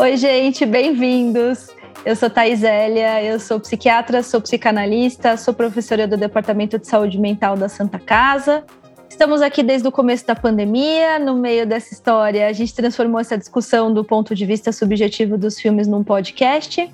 [0.02, 1.68] Oi, gente, bem-vindos.
[2.06, 7.18] Eu sou Thais Elia, eu sou psiquiatra, sou psicanalista, sou professora do Departamento de Saúde
[7.18, 8.64] Mental da Santa Casa.
[9.10, 11.18] Estamos aqui desde o começo da pandemia.
[11.18, 15.60] No meio dessa história, a gente transformou essa discussão do ponto de vista subjetivo dos
[15.60, 16.90] filmes num podcast.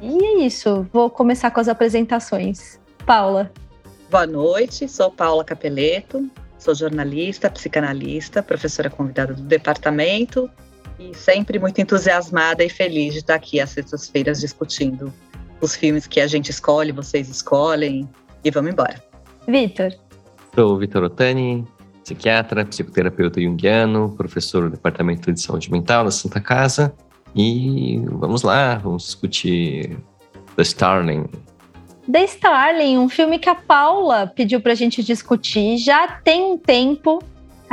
[0.00, 2.78] E é isso, vou começar com as apresentações.
[3.04, 3.50] Paula.
[4.08, 6.24] Boa noite, sou Paula Capeleto,
[6.56, 10.48] sou jornalista, psicanalista, professora convidada do departamento
[10.98, 15.12] e sempre muito entusiasmada e feliz de estar aqui às sextas-feiras discutindo
[15.60, 18.08] os filmes que a gente escolhe, vocês escolhem
[18.44, 19.02] e vamos embora.
[19.46, 19.92] Vitor.
[20.54, 21.66] Sou Vitor Otani,
[22.02, 26.94] psiquiatra, psicoterapeuta junguiano, professor do Departamento de Saúde Mental da Santa Casa.
[27.34, 29.98] E vamos lá, vamos discutir
[30.56, 31.26] The Starling.
[32.10, 37.20] The Starling, um filme que a Paula pediu pra gente discutir já tem um tempo.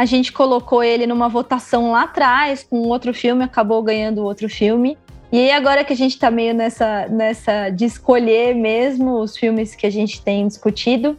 [0.02, 4.98] A gente colocou ele numa votação lá atrás com outro filme, acabou ganhando outro filme.
[5.32, 9.76] E aí, agora que a gente tá meio nessa, nessa de escolher mesmo os filmes
[9.76, 11.16] que a gente tem discutido,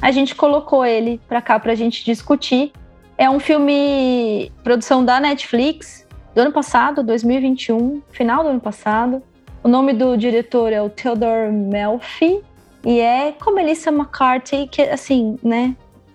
[0.00, 2.70] a gente colocou ele para cá para a gente discutir.
[3.18, 9.24] É um filme produção da Netflix do ano passado, 2021, final do ano passado.
[9.60, 12.40] O nome do diretor é o Theodore Melfi
[12.84, 15.74] e é com Melissa McCarthy, que assim, né,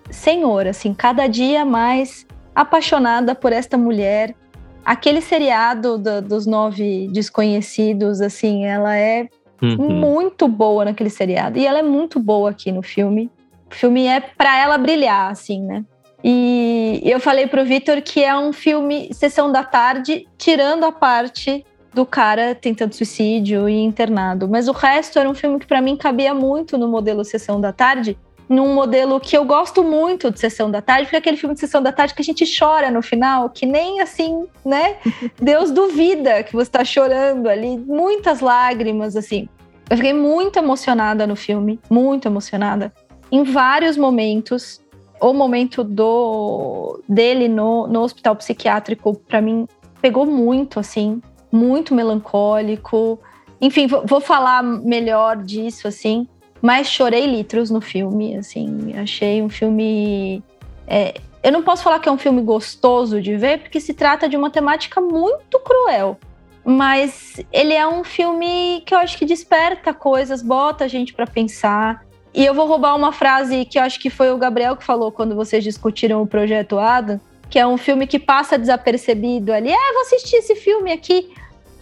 [0.10, 4.36] senhor, assim, cada dia mais apaixonada por esta mulher.
[4.84, 9.28] Aquele seriado do, dos nove desconhecidos, assim, ela é
[9.62, 9.92] uhum.
[9.92, 13.30] muito boa naquele seriado e ela é muito boa aqui no filme.
[13.72, 15.86] O filme é para ela brilhar, assim, né?
[16.24, 21.66] E eu falei pro Vitor que é um filme sessão da tarde, tirando a parte
[21.94, 24.48] do cara tentando suicídio e internado.
[24.48, 27.72] Mas o resto era um filme que para mim cabia muito no modelo sessão da
[27.72, 28.18] tarde,
[28.50, 31.62] num modelo que eu gosto muito de sessão da tarde, porque é aquele filme de
[31.62, 34.98] sessão da tarde que a gente chora no final, que nem assim, né?
[35.40, 39.48] Deus duvida que você está chorando ali, muitas lágrimas assim.
[39.88, 42.92] Eu fiquei muito emocionada no filme, muito emocionada
[43.32, 44.82] em vários momentos.
[45.22, 49.68] O momento do dele no, no hospital psiquiátrico, para mim,
[50.02, 51.22] pegou muito, assim,
[51.52, 53.20] muito melancólico.
[53.60, 56.28] Enfim, vou, vou falar melhor disso, assim.
[56.62, 58.94] Mas chorei litros no filme, assim.
[58.98, 60.44] Achei um filme.
[60.88, 64.28] É, eu não posso falar que é um filme gostoso de ver, porque se trata
[64.28, 66.18] de uma temática muito cruel.
[66.66, 71.26] Mas ele é um filme que eu acho que desperta coisas, bota a gente para
[71.26, 72.06] pensar.
[72.34, 75.12] E eu vou roubar uma frase que eu acho que foi o Gabriel que falou
[75.12, 79.72] quando vocês discutiram o projeto Adam, que é um filme que passa desapercebido ali.
[79.72, 81.34] Ah, vou assistir esse filme aqui.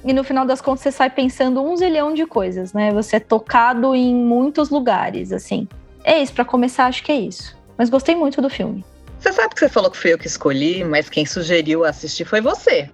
[0.03, 2.91] E no final das contas você sai pensando um zilhão de coisas, né?
[2.91, 5.67] Você é tocado em muitos lugares, assim.
[6.03, 7.57] É isso, para começar, acho que é isso.
[7.77, 8.85] Mas gostei muito do filme.
[9.19, 12.39] Você sabe que você falou que foi eu que escolhi, mas quem sugeriu assistir foi
[12.39, 12.89] você.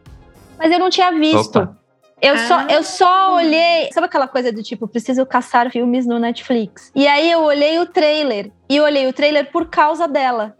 [0.57, 1.59] Mas eu não tinha visto.
[1.59, 1.77] Opa.
[2.21, 2.47] Eu, ah.
[2.47, 3.89] só, eu só olhei.
[3.91, 6.89] Sabe aquela coisa do tipo, preciso caçar filmes no Netflix?
[6.95, 8.49] E aí eu olhei o trailer.
[8.69, 10.55] E olhei o trailer por causa dela,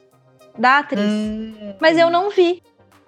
[0.60, 1.06] da atriz.
[1.06, 1.74] Hum.
[1.80, 2.62] Mas eu não vi.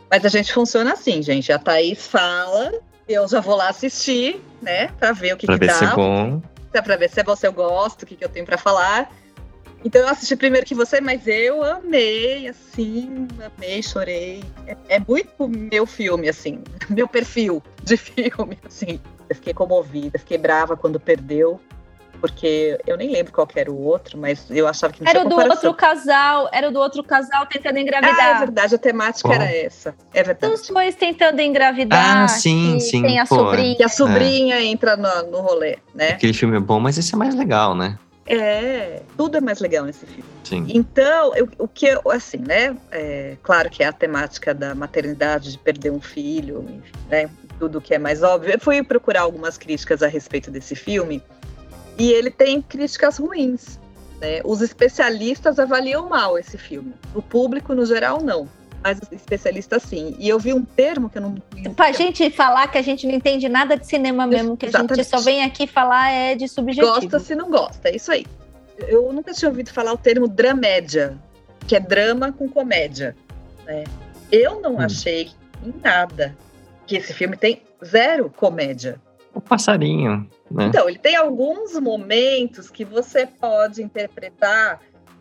[0.09, 1.52] Mas a gente funciona assim, gente.
[1.52, 2.72] A Thaís fala,
[3.08, 4.88] eu já vou lá assistir, né?
[5.00, 5.74] Pra ver o que, pra que ver dá.
[5.76, 6.42] Se é bom.
[6.72, 9.10] Pra ver se é bom, se eu gosto, o que, que eu tenho pra falar.
[9.84, 14.44] Então eu assisti primeiro que você, mas eu amei, assim, amei, chorei.
[14.66, 19.00] É, é, muito meu filme, assim, meu perfil de filme, assim.
[19.30, 21.62] Eu fiquei comovida, fiquei brava quando perdeu,
[22.16, 25.30] porque eu nem lembro qual era o outro, mas eu achava que não era tinha
[25.30, 28.20] do outro casal, era do outro casal tentando engravidar.
[28.20, 29.96] Ah, é verdade, a temática era essa.
[30.14, 30.53] É verdade.
[30.53, 32.24] Os dois tentando engravidar.
[32.24, 33.02] Ah, sim, sim.
[33.02, 33.78] Tem a pô, sobrinha.
[33.80, 34.66] E a sobrinha é.
[34.66, 36.09] entra no, no rolê, né?
[36.09, 37.98] Aquele filme é bom, mas esse é mais legal, né?
[38.28, 40.24] É, tudo é mais legal nesse filme.
[40.44, 40.66] Sim.
[40.70, 42.76] Então, eu, o que eu, assim, né?
[42.92, 47.30] É, claro que é a temática da maternidade, de perder um filho, enfim, né?
[47.59, 48.52] Tudo que é mais óbvio.
[48.52, 51.22] Eu fui procurar algumas críticas a respeito desse filme
[51.98, 53.80] e ele tem críticas ruins.
[54.20, 54.42] Né?
[54.44, 56.94] Os especialistas avaliam mal esse filme.
[57.14, 58.47] O público, no geral, não
[58.86, 60.16] mas especialista sim.
[60.20, 61.36] E eu vi um termo que eu não.
[61.74, 64.92] Pra gente falar que a gente não entende nada de cinema mesmo, que Exatamente.
[64.94, 66.94] a gente só vem aqui falar é de subjetivo.
[66.94, 68.28] Gosta se não gosta, é isso aí.
[68.88, 71.18] Eu nunca tinha ouvido falar o termo dramédia,
[71.68, 73.16] que é drama com comédia.
[73.66, 73.86] Né?
[74.32, 74.82] Eu não hum.
[74.82, 75.32] achei
[75.66, 76.38] em nada
[76.86, 79.02] que esse filme tem zero comédia.
[79.34, 80.30] O passarinho.
[80.55, 80.67] Né?
[80.67, 84.79] Então, ele tem alguns momentos que você pode interpretar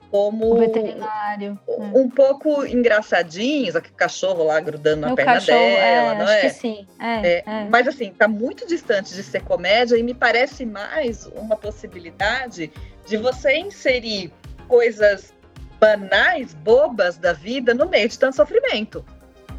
[0.09, 1.59] como o veterinário.
[1.67, 6.33] Um, um pouco engraçadinhos, aquele cachorro lá grudando na perna cachorro, dela, é, não acho
[6.33, 6.41] é?
[6.41, 6.87] Que sim.
[7.01, 11.27] É, é, é, Mas assim, tá muito distante de ser comédia e me parece mais
[11.35, 12.71] uma possibilidade
[13.05, 14.33] de você inserir
[14.69, 15.35] coisas
[15.81, 19.05] banais, bobas da vida no meio de tanto sofrimento.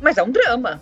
[0.01, 0.81] Mas é um drama.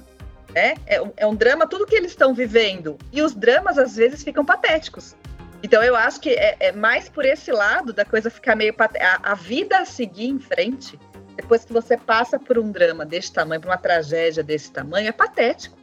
[0.54, 0.76] Né?
[0.86, 2.98] É, é um drama tudo que eles estão vivendo.
[3.12, 5.16] E os dramas, às vezes, ficam patéticos.
[5.64, 8.76] Então eu acho que é, é mais por esse lado da coisa ficar meio.
[8.78, 11.00] A, a vida a seguir em frente,
[11.38, 15.12] depois que você passa por um drama desse tamanho, por uma tragédia desse tamanho, é
[15.14, 15.78] patético.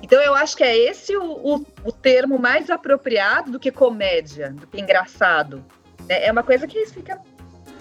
[0.00, 4.52] Então eu acho que é esse o, o, o termo mais apropriado do que comédia,
[4.52, 5.64] do que engraçado.
[6.08, 7.20] É, é uma coisa que fica.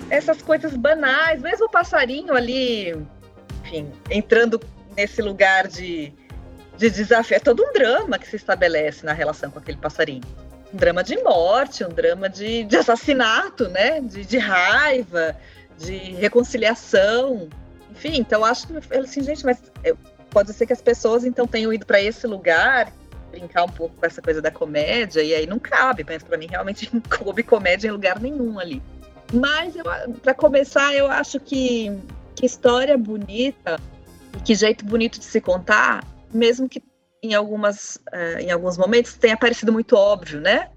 [0.10, 2.92] Essas coisas banais, mesmo o passarinho ali,
[3.64, 4.60] enfim, entrando
[4.96, 6.14] nesse lugar de,
[6.78, 7.38] de desafio.
[7.38, 10.24] É todo um drama que se estabelece na relação com aquele passarinho
[10.74, 14.02] um drama de morte, um drama de, de assassinato, né?
[14.02, 15.36] De, de, raiva,
[15.78, 17.48] de reconciliação.
[17.92, 19.98] Enfim, então acho que assim, gente, mas eu,
[20.30, 22.92] pode ser que as pessoas então tenham ido para esse lugar
[23.32, 26.48] brincar um pouco com essa coisa da comédia e aí não cabe, mas para mim
[26.48, 28.82] realmente não coube comédia em lugar nenhum ali.
[29.34, 29.74] Mas
[30.22, 31.92] para começar, eu acho que
[32.36, 33.80] que história bonita,
[34.44, 36.82] que jeito bonito de se contar, mesmo que
[37.24, 40.70] em, algumas, uh, em alguns momentos tenha parecido muito óbvio, né?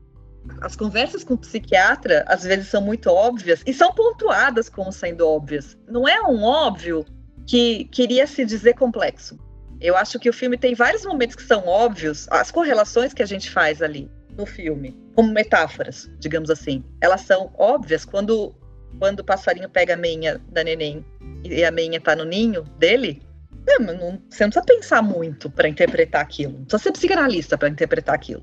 [0.63, 5.27] As conversas com o psiquiatra às vezes são muito óbvias e são pontuadas como sendo
[5.27, 5.77] óbvias.
[5.87, 7.05] Não é um óbvio
[7.47, 9.39] que queria se dizer complexo.
[9.81, 13.27] Eu acho que o filme tem vários momentos que são óbvios, as correlações que a
[13.27, 18.55] gente faz ali no filme, como metáforas, digamos assim, elas são óbvias quando
[18.99, 21.05] quando o passarinho pega a meinha da neném
[21.45, 23.23] e a meinha tá no ninho dele,
[23.71, 26.53] é, não, você não precisa pensar muito para interpretar aquilo.
[26.53, 28.43] Não precisa ser psicanalista para interpretar aquilo.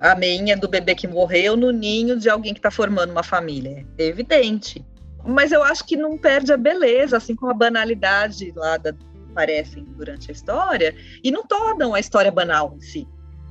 [0.00, 3.86] A meinha do bebê que morreu no ninho de alguém que está formando uma família.
[3.98, 4.84] É evidente.
[5.24, 8.94] Mas eu acho que não perde a beleza, assim como a banalidade lá da,
[9.30, 13.08] aparecem durante a história, e não tornam a história banal em si.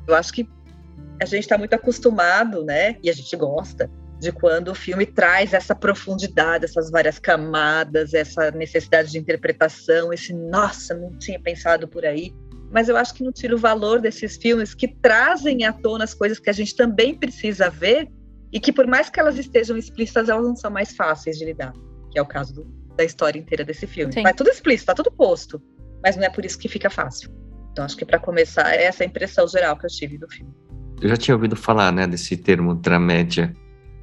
[0.08, 0.48] Eu acho que
[1.22, 2.98] a gente está muito acostumado, né?
[3.04, 3.90] E a gente gosta
[4.24, 10.34] de quando o filme traz essa profundidade, essas várias camadas, essa necessidade de interpretação, esse
[10.34, 12.34] nossa, não tinha pensado por aí.
[12.72, 16.14] Mas eu acho que não tira o valor desses filmes que trazem à tona as
[16.14, 18.10] coisas que a gente também precisa ver
[18.52, 21.74] e que, por mais que elas estejam explícitas, elas não são mais fáceis de lidar,
[22.12, 22.64] que é o caso do,
[22.96, 24.14] da história inteira desse filme.
[24.14, 24.24] Sim.
[24.24, 25.62] Mas tudo explícito, tá tudo posto,
[26.02, 27.30] mas não é por isso que fica fácil.
[27.72, 30.54] Então, acho que para começar, é essa a impressão geral que eu tive do filme.
[31.02, 33.54] Eu já tinha ouvido falar, né, desse termo dramédia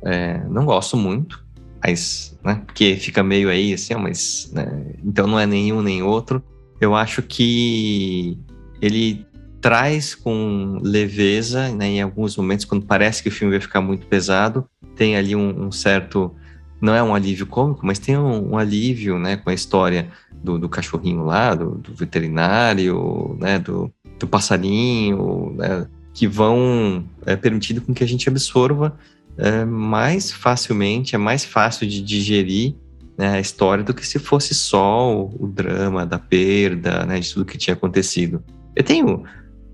[0.02, 1.44] é, não gosto muito,
[1.82, 6.42] mas, né, porque fica meio aí assim, mas, né, então não é nenhum nem outro.
[6.80, 8.38] Eu acho que
[8.80, 9.26] ele
[9.60, 14.06] traz com leveza, né, em alguns momentos, quando parece que o filme vai ficar muito
[14.06, 14.66] pesado,
[14.96, 16.34] tem ali um, um certo,
[16.80, 20.58] não é um alívio cômico, mas tem um, um alívio, né, com a história do,
[20.58, 27.80] do cachorrinho lá, do, do veterinário, né, do, do passarinho, né, que vão é, permitindo
[27.82, 28.96] com que a gente absorva
[29.40, 32.74] é, mais facilmente, é mais fácil de digerir
[33.16, 37.32] né, a história do que se fosse só o, o drama da perda, né, de
[37.32, 38.42] tudo que tinha acontecido.
[38.76, 39.24] Eu tenho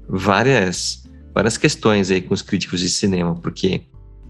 [0.08, 1.04] várias,
[1.34, 3.82] várias questões aí com os críticos de cinema, porque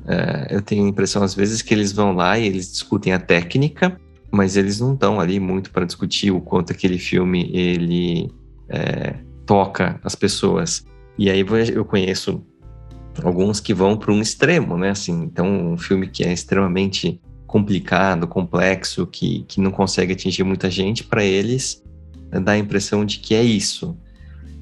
[0.06, 3.18] é, eu tenho a impressão às vezes que eles vão lá e eles discutem a
[3.18, 4.00] técnica,
[4.30, 8.30] mas eles não estão ali muito para discutir o quanto aquele filme ele
[8.68, 10.84] é, toca as pessoas.
[11.18, 11.44] E aí
[11.74, 12.42] eu conheço
[13.22, 14.90] alguns que vão para um extremo, né?
[14.90, 20.70] Assim, então, um filme que é extremamente complicado, complexo, que, que não consegue atingir muita
[20.70, 21.82] gente, para eles
[22.30, 23.96] né, dá a impressão de que é isso.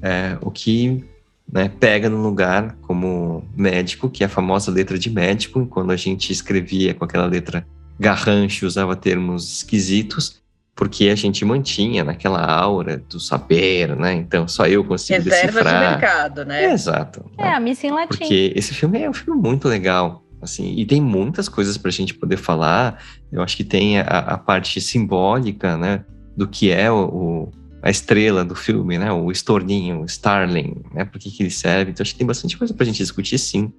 [0.01, 1.03] É, o que
[1.51, 5.95] né, pega no lugar como médico, que é a famosa letra de médico, quando a
[5.95, 7.65] gente escrevia com aquela letra
[7.99, 10.41] garrancho, usava termos esquisitos,
[10.75, 14.13] porque a gente mantinha naquela aura do saber, né?
[14.13, 15.73] Então só eu consigo Reserva decifrar.
[15.73, 16.73] de mercado, né?
[16.73, 17.25] exato.
[17.37, 18.17] É, a missa em latim.
[18.17, 21.93] Porque esse filme é um filme muito legal, assim, e tem muitas coisas para a
[21.93, 23.01] gente poder falar.
[23.31, 26.03] Eu acho que tem a, a, parte simbólica, né?
[26.35, 27.51] Do que é o, o,
[27.81, 29.09] a estrela do filme, né?
[29.13, 31.05] O estorninho, o Starling, né?
[31.05, 31.91] Por que, que ele serve.
[31.91, 33.71] Então acho que tem bastante coisa para a gente discutir, sim.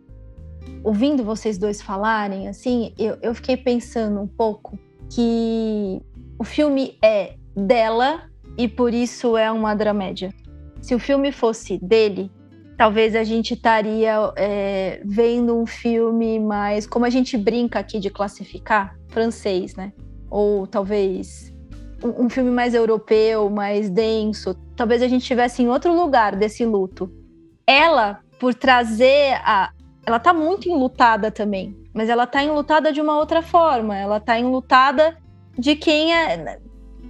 [0.83, 4.79] Ouvindo vocês dois falarem, assim, eu, eu fiquei pensando um pouco
[5.11, 6.01] que
[6.39, 8.23] o filme é dela
[8.59, 10.33] e por isso é uma dramédia.
[10.81, 12.31] Se o filme fosse dele,
[12.77, 18.11] talvez a gente estaria é, vendo um filme mais, como a gente brinca aqui de
[18.11, 19.93] classificar, francês, né?
[20.31, 21.55] Ou talvez
[22.03, 24.55] um, um filme mais europeu, mais denso.
[24.77, 27.11] Talvez a gente estivesse em outro lugar desse luto.
[27.67, 29.73] Ela, por trazer a.
[30.05, 33.97] Ela tá muito enlutada também, mas ela tá enlutada de uma outra forma.
[33.97, 35.17] Ela tá enlutada
[35.59, 36.59] de quem é.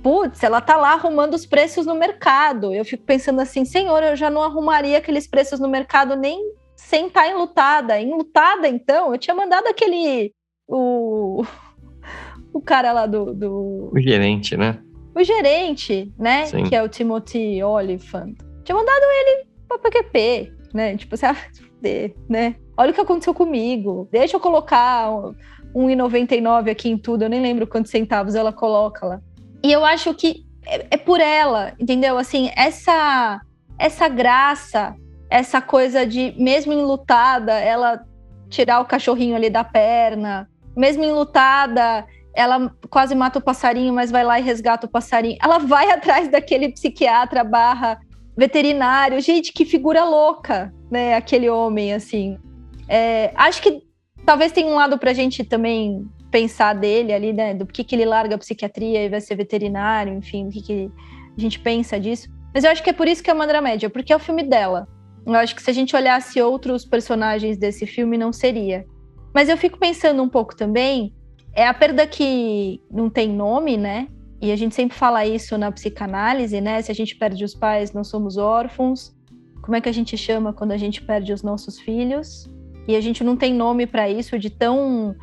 [0.03, 2.73] Putz, ela tá lá arrumando os preços no mercado.
[2.73, 7.07] Eu fico pensando assim, senhor, eu já não arrumaria aqueles preços no mercado nem sem
[7.09, 8.01] estar tá enlutada.
[8.01, 10.33] Enlutada, então, eu tinha mandado aquele.
[10.69, 11.45] O,
[12.53, 13.91] o cara lá do, do.
[13.93, 14.79] O gerente, né?
[15.15, 16.47] O gerente, né?
[16.47, 16.65] Sim.
[16.65, 18.35] Que é o Timothy Oliphant.
[18.65, 19.47] Tinha mandado ele
[19.79, 20.97] PQP, né?
[20.97, 21.37] Tipo, você, ah,
[22.29, 22.57] né?
[22.77, 24.09] Olha o que aconteceu comigo.
[24.13, 25.11] Deixa eu colocar
[25.77, 27.23] 1,99 aqui em tudo.
[27.23, 29.21] Eu nem lembro quantos centavos ela coloca lá.
[29.63, 32.17] E eu acho que é, é por ela, entendeu?
[32.17, 33.41] Assim, essa
[33.79, 34.95] essa graça,
[35.29, 38.03] essa coisa de mesmo enlutada, ela
[38.49, 44.25] tirar o cachorrinho ali da perna, mesmo enlutada, ela quase mata o passarinho, mas vai
[44.25, 45.37] lá e resgata o passarinho.
[45.43, 47.99] Ela vai atrás daquele psiquiatra barra
[48.37, 49.21] veterinário.
[49.21, 51.15] Gente, que figura louca, né?
[51.15, 52.39] Aquele homem, assim.
[52.89, 53.83] É, acho que
[54.27, 57.55] talvez tenha um lado para a gente também pensar dele ali, né?
[57.55, 60.91] Do que, que ele larga a psiquiatria e vai ser veterinário, enfim, o que, que
[61.37, 62.29] a gente pensa disso.
[62.53, 64.43] Mas eu acho que é por isso que é uma dramédia, porque é o filme
[64.43, 64.89] dela.
[65.25, 68.85] Eu acho que se a gente olhasse outros personagens desse filme, não seria.
[69.33, 71.15] Mas eu fico pensando um pouco também,
[71.55, 74.09] é a perda que não tem nome, né?
[74.41, 76.83] E a gente sempre fala isso na psicanálise, né?
[76.83, 79.15] Se a gente perde os pais, não somos órfãos.
[79.63, 82.49] Como é que a gente chama quando a gente perde os nossos filhos?
[82.87, 85.15] E a gente não tem nome para isso de tão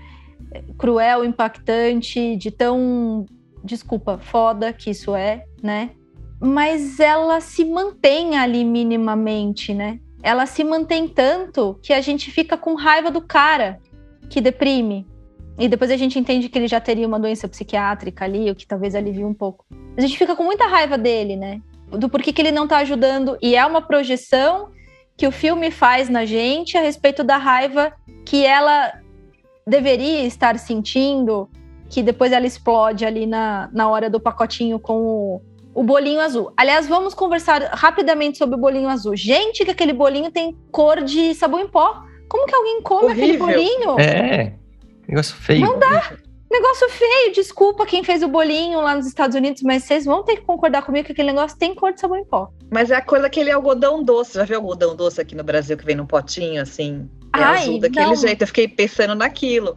[0.51, 3.25] eh, cruel, impactante, de tão,
[3.63, 5.91] desculpa, foda que isso é, né?
[6.39, 9.99] Mas ela se mantém ali minimamente, né?
[10.21, 13.79] Ela se mantém tanto que a gente fica com raiva do cara
[14.29, 15.05] que deprime,
[15.57, 18.65] e depois a gente entende que ele já teria uma doença psiquiátrica ali, o que
[18.65, 19.65] talvez alivie um pouco.
[19.95, 21.61] A gente fica com muita raiva dele, né?
[21.89, 23.37] Do porquê que ele não tá ajudando.
[23.41, 24.71] E é uma projeção
[25.15, 27.93] que o filme faz na gente a respeito da raiva
[28.25, 28.93] que ela
[29.65, 31.49] deveria estar sentindo,
[31.89, 35.41] que depois ela explode ali na, na hora do pacotinho com o,
[35.73, 36.51] o bolinho azul.
[36.57, 39.15] Aliás, vamos conversar rapidamente sobre o bolinho azul.
[39.15, 42.03] Gente, que aquele bolinho tem cor de sabão em pó.
[42.27, 43.45] Como que alguém come Horrível.
[43.45, 43.99] aquele bolinho?
[43.99, 44.53] É.
[45.07, 45.61] Negócio feio.
[45.61, 46.13] Não dá.
[46.53, 47.33] Negócio feio.
[47.33, 50.83] Desculpa quem fez o bolinho lá nos Estados Unidos, mas vocês vão ter que concordar
[50.83, 52.47] comigo que aquele negócio tem cor de sabão em pó.
[52.71, 54.35] Mas é a coisa aquele algodão doce.
[54.35, 57.09] Já viu algodão doce aqui no Brasil que vem num potinho assim?
[57.35, 58.15] É Ai, azul daquele não.
[58.15, 58.43] jeito.
[58.43, 59.75] Eu fiquei pensando naquilo.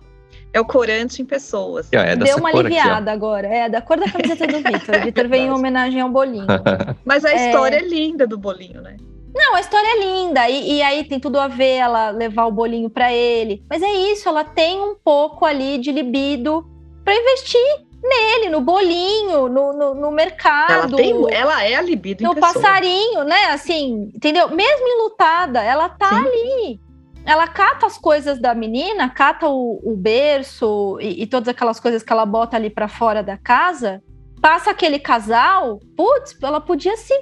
[0.53, 1.89] É o corante em pessoas.
[1.91, 3.47] É Deu uma aliviada aqui, agora.
[3.47, 4.97] É da cor da camiseta do Vitor.
[4.97, 6.47] O Vitor vem em homenagem ao bolinho.
[7.07, 7.47] Mas a é...
[7.47, 8.99] história é linda do bolinho, né?
[9.37, 10.49] Não, a história é linda.
[10.49, 13.63] E, e aí tem tudo a ver ela levar o bolinho para ele.
[13.69, 16.67] Mas é isso, ela tem um pouco ali de libido
[17.05, 20.73] para investir nele, no bolinho, no, no, no, mercado.
[20.73, 23.47] Ela, tem, ela é a libido No passarinho, né?
[23.51, 24.49] Assim, entendeu?
[24.49, 26.17] Mesmo enlutada, ela tá Sim.
[26.17, 26.81] ali.
[27.25, 32.03] Ela cata as coisas da menina, cata o, o berço e, e, todas aquelas coisas
[32.03, 34.01] que ela bota ali para fora da casa.
[34.41, 37.13] Passa aquele casal, putz, ela podia se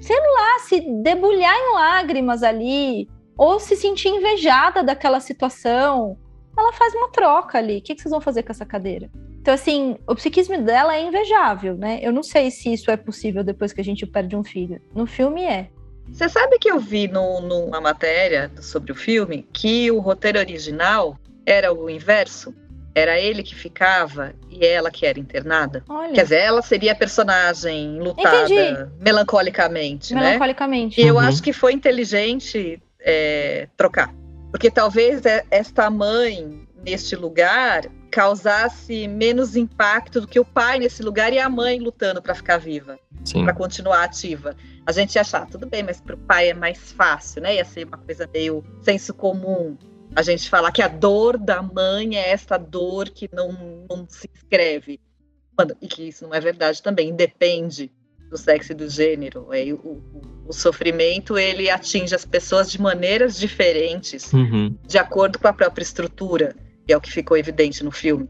[0.00, 6.16] sei lá, se debulhar em lágrimas ali, ou se sentir invejada daquela situação,
[6.56, 7.78] ela faz uma troca ali.
[7.78, 9.10] O que, vocês vão fazer com essa cadeira?
[9.40, 11.98] Então, assim, o psiquismo dela é invejável, né?
[12.02, 14.80] Eu não sei se isso é possível depois que a gente perde um filho.
[14.94, 15.68] No filme é.
[16.10, 21.18] Você sabe que eu vi no, numa matéria sobre o filme que o roteiro original
[21.44, 22.54] era o inverso?
[22.94, 25.82] Era ele que ficava e ela que era internada.
[25.88, 26.12] Olha.
[26.12, 28.90] Quer dizer, ela seria a personagem lutada Entendi.
[29.00, 30.20] melancolicamente, né?
[30.20, 31.00] Melancolicamente.
[31.00, 31.10] E uhum.
[31.10, 34.14] eu acho que foi inteligente é, trocar.
[34.50, 41.02] Porque talvez é, esta mãe, neste lugar, causasse menos impacto do que o pai nesse
[41.02, 42.98] lugar e a mãe lutando para ficar viva,
[43.42, 44.54] para continuar ativa.
[44.86, 47.54] A gente ia achar, tudo bem, mas para o pai é mais fácil, né?
[47.54, 49.78] Ia ser uma coisa meio senso comum
[50.14, 54.28] a gente falar que a dor da mãe é essa dor que não, não se
[54.34, 55.00] escreve.
[55.80, 57.90] E que isso não é verdade também, independe
[58.30, 59.48] do sexo e do gênero.
[59.52, 64.74] É, o, o, o, sofrimento ele atinge as pessoas de maneiras diferentes, uhum.
[64.86, 66.56] de acordo com a própria estrutura,
[66.88, 68.28] e é o que ficou evidente no filme.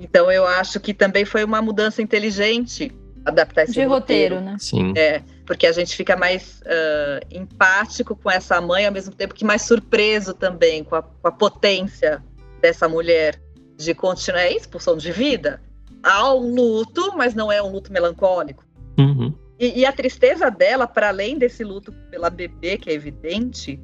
[0.00, 2.90] Então eu acho que também foi uma mudança inteligente
[3.24, 4.56] adaptar esse de roteiro, roteiro né?
[4.58, 4.92] Sim.
[4.96, 9.44] É, porque a gente fica mais uh, empático com essa mãe, ao mesmo tempo que
[9.44, 12.22] mais surpreso também com a, com a potência
[12.60, 13.40] dessa mulher
[13.76, 15.60] de continuar é expulsão de vida.
[16.02, 18.64] Há um luto, mas não é um luto melancólico.
[18.98, 19.34] Uhum.
[19.58, 23.80] E, e, a tristeza dela, para além desse luto pela bebê, que é evidente,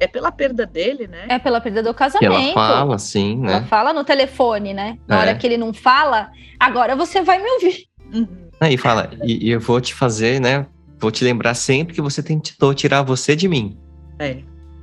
[0.00, 1.26] é pela perda dele, né?
[1.28, 2.32] É pela perda do casamento.
[2.32, 3.52] Que ela fala, sim, né?
[3.52, 4.98] Ela fala no telefone, né?
[5.06, 5.18] Na é.
[5.20, 7.86] hora que ele não fala, agora você vai me ouvir.
[8.12, 8.50] Uhum.
[8.60, 10.66] Aí fala, e, e, eu vou te fazer, né?
[11.02, 13.76] Vou te lembrar sempre que você tentou tirar você de mim.
[14.20, 14.40] É.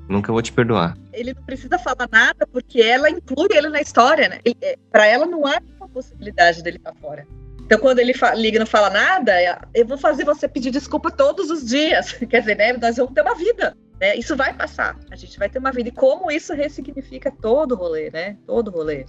[0.10, 0.98] Nunca vou te perdoar.
[1.14, 4.40] Ele não precisa falar nada porque ela inclui ele na história, né?
[4.62, 7.26] É, Para ela não há uma possibilidade dele estar fora.
[7.62, 11.10] Então, quando ele liga e não fala nada, é, eu vou fazer você pedir desculpa
[11.10, 12.12] todos os dias.
[12.30, 12.74] Quer dizer, né?
[12.74, 13.78] Nós vamos ter uma vida.
[14.02, 14.18] Né?
[14.18, 15.00] Isso vai passar.
[15.10, 15.88] A gente vai ter uma vida.
[15.88, 18.36] E como isso ressignifica todo o rolê, né?
[18.46, 19.06] Todo o rolê.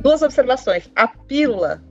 [0.00, 0.90] Duas observações.
[0.96, 1.82] A pílula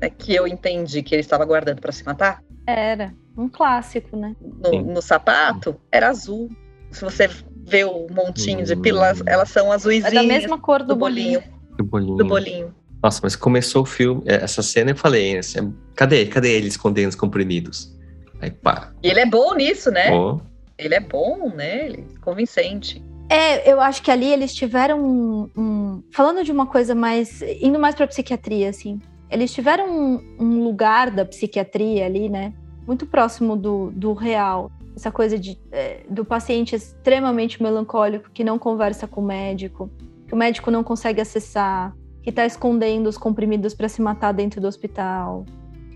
[0.00, 2.42] né, que eu entendi que ele estava guardando para se matar.
[2.70, 4.36] Era um clássico, né?
[4.62, 6.50] No, no, sapato era azul.
[6.90, 7.26] Se você
[7.66, 10.12] vê o montinho de pílulas, elas são azuisinhas.
[10.12, 11.42] É da mesma cor do, do bolinho.
[11.78, 12.16] Do bolinho.
[12.16, 12.74] Do bolinho.
[13.02, 16.26] Nossa, mas começou o filme, é, essa cena eu falei, assim, cadê?
[16.26, 17.96] Cadê ele escondendo os comprimidos?
[18.38, 18.92] Aí pá.
[19.02, 20.10] E ele é bom nisso, né?
[20.12, 20.38] Ó,
[20.76, 21.86] Ele é bom, né?
[21.86, 23.02] Ele é convincente.
[23.30, 27.78] É, eu acho que ali eles tiveram um, um- falando de uma coisa mais indo
[27.78, 29.00] mais para psiquiatria, assim.
[29.30, 32.52] Eles tiveram um, um lugar da psiquiatria ali, né?
[32.86, 34.70] Muito próximo do, do real.
[34.96, 39.90] Essa coisa de, é, do paciente extremamente melancólico que não conversa com o médico,
[40.26, 44.60] que o médico não consegue acessar, que está escondendo os comprimidos para se matar dentro
[44.60, 45.44] do hospital,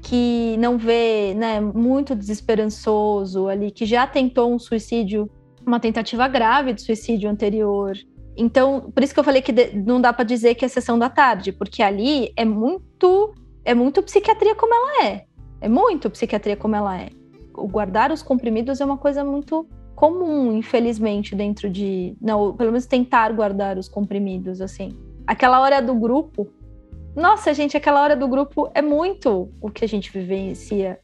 [0.03, 1.61] que não vê, né?
[1.61, 5.31] Muito desesperançoso ali, que já tentou um suicídio
[5.67, 7.97] uma tentativa grave de suicídio anterior.
[8.37, 11.09] Então, por isso que eu falei que não dá para dizer que é sessão da
[11.09, 13.35] tarde, porque ali é muito
[13.65, 15.25] é muito psiquiatria como ela é.
[15.61, 17.11] É muito psiquiatria como ela é.
[17.55, 22.87] O guardar os comprimidos é uma coisa muito comum, infelizmente, dentro de, não, pelo menos
[22.87, 24.89] tentar guardar os comprimidos assim.
[25.27, 26.49] Aquela hora do grupo,
[27.15, 30.99] nossa, gente, aquela hora do grupo é muito o que a gente vivencia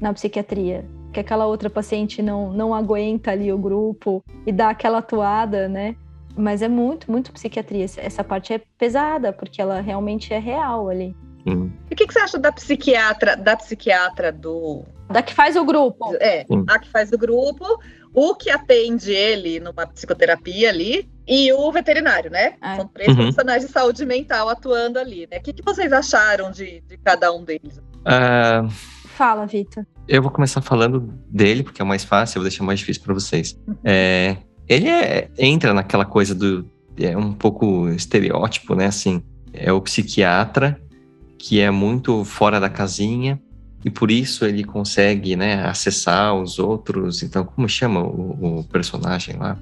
[0.00, 4.98] na psiquiatria que aquela outra paciente não, não aguenta ali o grupo e dá aquela
[4.98, 5.96] atuada, né?
[6.36, 7.84] Mas é muito, muito psiquiatria.
[7.98, 11.14] Essa parte é pesada, porque ela realmente é real ali.
[11.46, 11.70] hum.
[11.90, 14.82] E o que, que você acha da psiquiatra, da psiquiatra do.
[15.08, 16.14] Da que faz o grupo.
[16.20, 16.64] É, Sim.
[16.68, 17.64] a que faz o grupo,
[18.12, 22.54] o que atende ele numa psicoterapia ali, e o veterinário, né?
[22.62, 22.76] É.
[22.76, 23.16] São três Uhum.
[23.16, 25.38] profissionais de saúde mental atuando ali, né?
[25.38, 27.80] O que, que vocês acharam de, de cada um deles?
[28.04, 28.66] Ah,
[29.16, 29.86] Fala, Vitor.
[30.08, 31.00] eu vou começar falando
[31.30, 33.56] dele, porque é o mais fácil, eu vou deixar mais difícil para vocês.
[33.84, 34.36] É,
[34.68, 36.64] ele é- entra naquela coisa do.
[36.98, 38.86] É um pouco estereótipo, né?
[38.86, 40.80] Assim, é o psiquiatra
[41.38, 43.40] que é muito fora da casinha
[43.84, 47.22] e por isso ele consegue, né, acessar os outros.
[47.22, 49.58] Então, como chama o, o personagem lá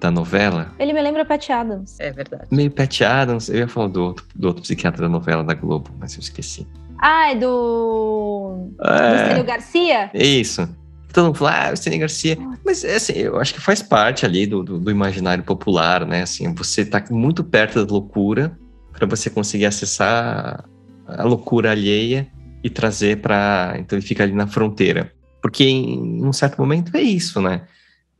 [0.00, 0.72] da novela?
[0.78, 1.98] Ele me lembra Pat Adams.
[2.00, 2.46] É verdade.
[2.50, 3.48] Meio Pat Adams.
[3.50, 6.66] Eu ia falar do outro, do outro psiquiatra da novela da Globo, mas eu esqueci.
[6.98, 8.68] Ah, é do.
[8.78, 10.10] Do É, Estênio Garcia?
[10.14, 10.68] É isso.
[11.12, 12.38] Todo mundo fala, ah, o Cine Garcia.
[12.64, 16.22] Mas, assim, eu acho que faz parte ali do, do, do imaginário popular, né?
[16.22, 18.56] Assim, você tá muito perto da loucura
[18.92, 20.64] para você conseguir acessar
[21.06, 22.28] a loucura alheia
[22.64, 25.12] e trazer para Então, ele fica ali na fronteira.
[25.40, 27.62] Porque em um certo momento é isso, né?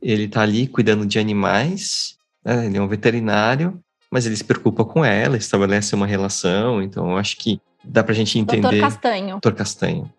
[0.01, 2.65] Ele tá ali cuidando de animais, né?
[2.65, 3.79] ele é um veterinário,
[4.11, 6.81] mas ele se preocupa com ela, estabelece uma relação.
[6.81, 8.61] Então, eu acho que dá pra gente entender.
[8.61, 9.39] Doutor Castanho.
[9.41, 9.51] Dr.
[9.53, 10.13] Castanho.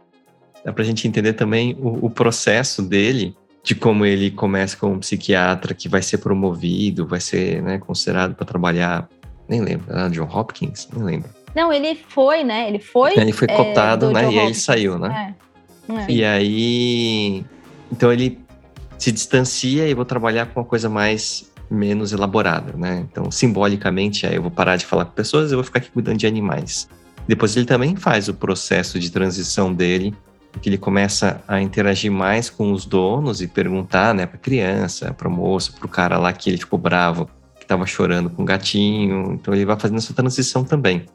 [0.65, 4.99] Dá pra gente entender também o, o processo dele, de como ele começa como um
[4.99, 9.09] psiquiatra que vai ser promovido, vai ser né, considerado para trabalhar.
[9.49, 10.89] Nem lembro, era John Hopkins?
[10.93, 11.31] Nem lembro.
[11.55, 12.69] Não, ele foi, né?
[12.69, 13.17] Ele foi.
[13.17, 14.25] Ele foi é, cotado, do né?
[14.25, 15.35] John E aí ele saiu, né?
[15.41, 15.45] É.
[15.89, 16.11] É.
[16.11, 17.45] E aí.
[17.93, 18.41] Então ele
[18.99, 23.07] se distancia e vou trabalhar com uma coisa mais menos elaborada, né?
[23.11, 26.19] Então, simbolicamente, aí eu vou parar de falar com pessoas, eu vou ficar aqui cuidando
[26.19, 26.89] de animais.
[27.27, 30.15] Depois ele também faz o processo de transição dele,
[30.61, 35.29] que ele começa a interagir mais com os donos e perguntar, né, para criança, para
[35.29, 39.33] moça, para o cara lá que ele ficou bravo, que estava chorando com o gatinho.
[39.33, 41.07] Então ele vai fazendo essa transição também.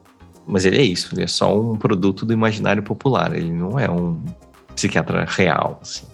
[0.46, 3.90] Mas ele é isso, ele é só um produto do imaginário popular, ele não é
[3.90, 4.22] um
[4.74, 6.06] psiquiatra real, assim.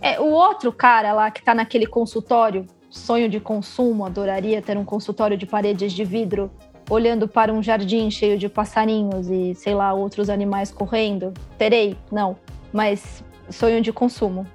[0.00, 4.84] É, o outro cara lá que tá naquele consultório, sonho de consumo, adoraria ter um
[4.84, 6.50] consultório de paredes de vidro,
[6.88, 11.32] olhando para um jardim cheio de passarinhos e, sei lá, outros animais correndo.
[11.58, 11.96] Terei?
[12.10, 12.36] Não.
[12.76, 14.46] Mas sonho de consumo.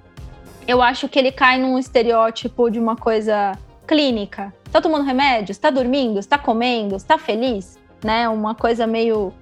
[0.68, 3.58] Eu acho que ele cai num estereótipo de uma coisa
[3.88, 4.54] clínica.
[4.72, 5.58] Tá tomando remédios?
[5.58, 6.20] Tá dormindo?
[6.20, 6.96] Está comendo?
[6.96, 7.80] Está feliz?
[8.04, 8.30] Né?
[8.30, 9.34] Uma coisa meio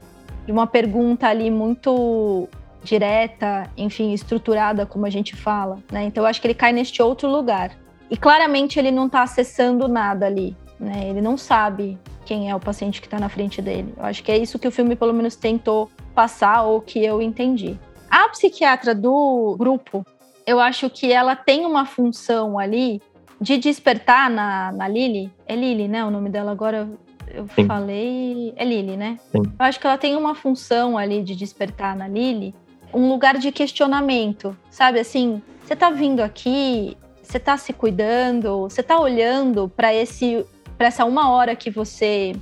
[0.46, 2.48] de uma pergunta ali muito
[2.82, 6.06] direta, enfim, estruturada, como a gente fala, né?
[6.06, 7.72] Então eu acho que ele cai neste outro lugar.
[8.10, 11.10] E claramente ele não está acessando nada ali, né?
[11.10, 13.94] Ele não sabe quem é o paciente que está na frente dele.
[13.98, 17.22] Eu acho que é isso que o filme pelo menos tentou passar ou que eu
[17.22, 17.78] entendi.
[18.10, 20.06] A psiquiatra do grupo,
[20.46, 23.02] eu acho que ela tem uma função ali
[23.40, 25.32] de despertar na, na Lily.
[25.46, 26.04] É Lily, né?
[26.04, 26.90] O nome dela agora
[27.28, 27.66] eu Sim.
[27.66, 28.54] falei.
[28.56, 29.20] É Lily, né?
[29.32, 29.44] Sim.
[29.44, 32.54] Eu acho que ela tem uma função ali de despertar na Lily
[32.94, 35.00] um lugar de questionamento, sabe?
[35.00, 40.44] Assim, você tá vindo aqui, você tá se cuidando, você tá olhando para esse,
[40.78, 42.36] para essa uma hora que você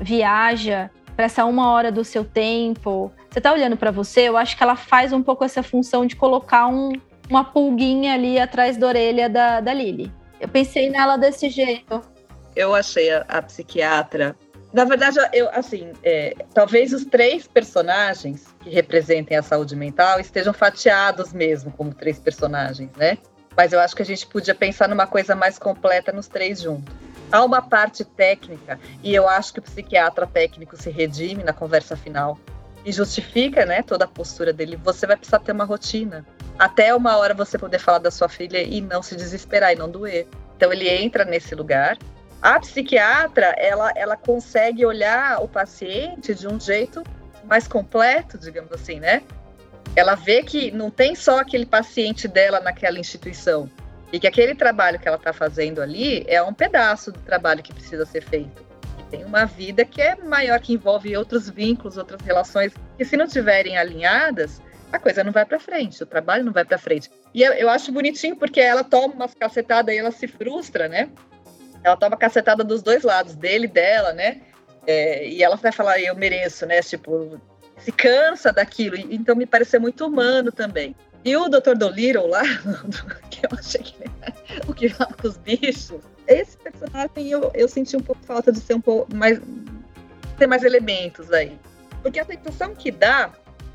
[0.00, 4.20] viaja, para essa uma hora do seu tempo, você tá olhando para você.
[4.20, 6.92] Eu acho que ela faz um pouco essa função de colocar um,
[7.28, 10.12] uma pulguinha ali atrás da orelha da, da Lily.
[10.40, 12.00] Eu pensei nela desse jeito.
[12.54, 14.36] Eu achei a, a psiquiatra.
[14.72, 20.52] Na verdade, eu assim, é, talvez os três personagens que representem a saúde mental estejam
[20.52, 23.18] fatiados mesmo como três personagens, né?
[23.56, 26.94] Mas eu acho que a gente podia pensar numa coisa mais completa nos três juntos.
[27.32, 31.96] Há uma parte técnica, e eu acho que o psiquiatra técnico se redime na conversa
[31.96, 32.38] final
[32.84, 34.78] e justifica né, toda a postura dele.
[34.84, 36.24] Você vai precisar ter uma rotina.
[36.58, 39.90] Até uma hora você poder falar da sua filha e não se desesperar e não
[39.90, 40.26] doer.
[40.56, 41.96] Então ele entra nesse lugar.
[42.42, 47.02] A psiquiatra, ela, ela consegue olhar o paciente de um jeito
[47.44, 49.22] mais completo, digamos assim, né?
[49.96, 53.70] Ela vê que não tem só aquele paciente dela naquela instituição
[54.12, 57.72] e que aquele trabalho que ela está fazendo ali é um pedaço do trabalho que
[57.72, 58.64] precisa ser feito.
[59.14, 63.28] Tem uma vida que é maior, que envolve outros vínculos, outras relações, que se não
[63.28, 67.08] tiverem alinhadas, a coisa não vai para frente, o trabalho não vai para frente.
[67.32, 71.10] E eu, eu, acho bonitinho porque ela toma umas cacetadas e ela se frustra, né?
[71.84, 74.40] Ela toma cacetada dos dois lados, dele e dela, né?
[74.84, 76.82] É, e ela vai falar, eu mereço, né?
[76.82, 77.40] Tipo,
[77.78, 78.96] se cansa daquilo.
[78.96, 80.96] Então me pareceu muito humano também.
[81.24, 81.76] E o Dr.
[81.78, 82.42] Dolittle lá,
[83.30, 83.94] que eu achei que
[84.66, 88.60] o que fala com os bichos, esse personagem eu, eu senti um pouco falta de
[88.60, 89.40] ser um pouco mais.
[90.38, 91.58] ter mais elementos aí.
[92.02, 93.32] Porque a sensação que dá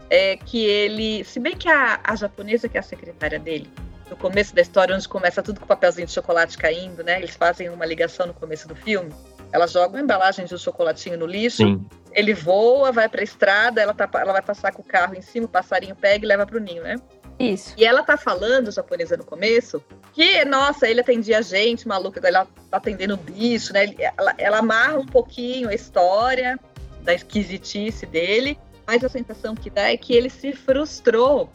[0.09, 1.23] é que ele.
[1.23, 3.69] Se bem que a, a japonesa, que é a secretária dele,
[4.09, 7.19] no começo da história, onde começa tudo com o papelzinho de chocolate caindo, né?
[7.19, 9.13] Eles fazem uma ligação no começo do filme.
[9.51, 11.83] Ela joga uma embalagem de um chocolatinho no lixo, Sim.
[12.11, 15.21] ele voa, vai para a estrada, ela, tá, ela vai passar com o carro em
[15.21, 16.97] cima, o passarinho pega e leva para o ninho, né?
[17.39, 17.73] Isso.
[17.77, 22.77] E ela tá falando, japonesa no começo, que, nossa, ele atendia gente maluca, ela tá
[22.77, 23.93] atendendo bicho, né?
[23.97, 26.59] Ela, ela amarra um pouquinho a história
[27.01, 31.49] da esquisitice dele, mas a sensação que dá é que ele se frustrou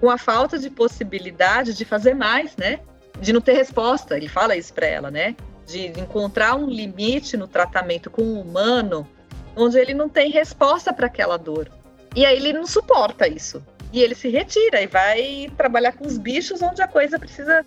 [0.00, 2.80] com a falta de possibilidade de fazer mais, né?
[3.20, 4.16] De não ter resposta.
[4.16, 5.36] Ele fala isso para ela, né?
[5.66, 9.06] De encontrar um limite no tratamento com o humano
[9.54, 11.68] onde ele não tem resposta para aquela dor.
[12.14, 13.62] E aí ele não suporta isso.
[13.92, 17.64] E ele se retira e vai trabalhar com os bichos onde a coisa precisa.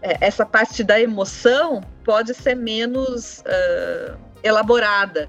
[0.00, 5.28] É, essa parte da emoção pode ser menos uh, elaborada.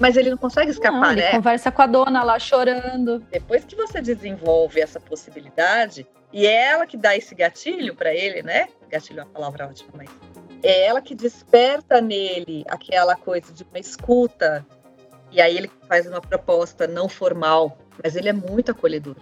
[0.00, 1.30] Mas ele não consegue escapar, não, ele né?
[1.30, 3.20] conversa com a dona lá chorando.
[3.30, 8.42] Depois que você desenvolve essa possibilidade, e é ela que dá esse gatilho para ele,
[8.42, 8.66] né?
[8.90, 10.10] Gatilho é uma palavra ótima, mas
[10.64, 14.66] é ela que desperta nele aquela coisa de uma escuta.
[15.30, 19.16] E aí ele faz uma proposta não formal, mas ele é muito acolhedor,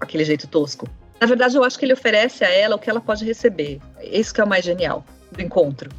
[0.00, 0.88] aquele jeito tosco.
[1.20, 3.80] Na verdade, eu acho que ele oferece a ela o que ela pode receber.
[4.02, 5.90] Isso que é o mais genial do encontro.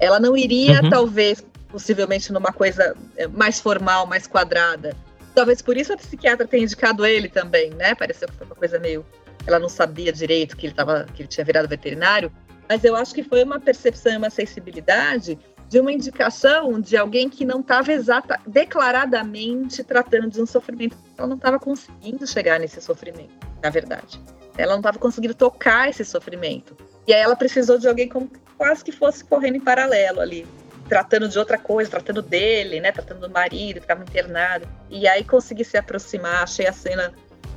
[0.00, 0.90] Ela não iria, uhum.
[0.90, 4.96] talvez, possivelmente numa coisa é, mais formal, mais quadrada.
[5.34, 7.94] Talvez por isso a psiquiatra tenha indicado ele também, né?
[7.94, 9.04] Pareceu que foi uma coisa meio.
[9.46, 12.30] Ela não sabia direito que ele, tava, que ele tinha virado veterinário,
[12.68, 17.28] mas eu acho que foi uma percepção e uma sensibilidade de uma indicação de alguém
[17.28, 20.96] que não estava exata, declaradamente tratando de um sofrimento.
[21.16, 24.20] Ela não estava conseguindo chegar nesse sofrimento, na verdade.
[24.56, 26.76] Ela não estava conseguindo tocar esse sofrimento.
[27.06, 30.46] E aí ela precisou de alguém como quase que fosse correndo em paralelo ali,
[30.88, 32.90] tratando de outra coisa, tratando dele, né?
[32.90, 34.66] Tratando do marido, que estava internado.
[34.88, 37.12] E aí consegui se aproximar, achei a cena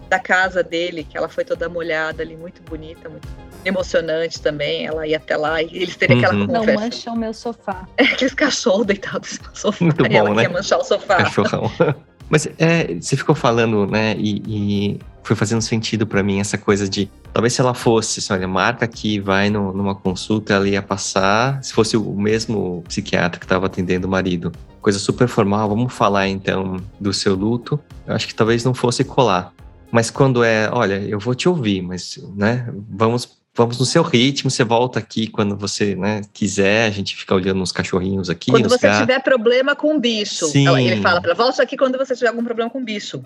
[0.09, 3.27] da casa dele, que ela foi toda molhada ali, muito bonita, muito
[3.65, 4.85] emocionante também.
[4.85, 6.25] Ela ia até lá e eles teriam uhum.
[6.25, 6.73] aquela conversa.
[6.73, 7.87] Não mancha o meu sofá.
[7.97, 9.85] É, aqueles cachorros deitados no sofá.
[9.85, 10.43] Muito bom, ela né?
[10.43, 11.17] quer manchar o sofá.
[11.17, 11.71] Cachorrão.
[12.29, 14.15] Mas é, você ficou falando, né?
[14.17, 18.33] E, e foi fazendo sentido para mim essa coisa de talvez se ela fosse, assim,
[18.33, 23.39] olha, marca aqui, vai no, numa consulta, ela ia passar, se fosse o mesmo psiquiatra
[23.39, 28.15] que estava atendendo o marido, coisa super formal, vamos falar então do seu luto, eu
[28.15, 29.53] acho que talvez não fosse colar.
[29.91, 34.49] Mas quando é, olha, eu vou te ouvir, mas, né, vamos vamos no seu ritmo,
[34.49, 38.49] você volta aqui quando você né, quiser, a gente fica olhando uns cachorrinhos aqui.
[38.49, 39.01] Quando você gatos.
[39.01, 40.47] tiver problema com bicho.
[40.47, 40.67] Sim.
[40.79, 43.21] Ele fala para volta aqui quando você tiver algum problema com bicho.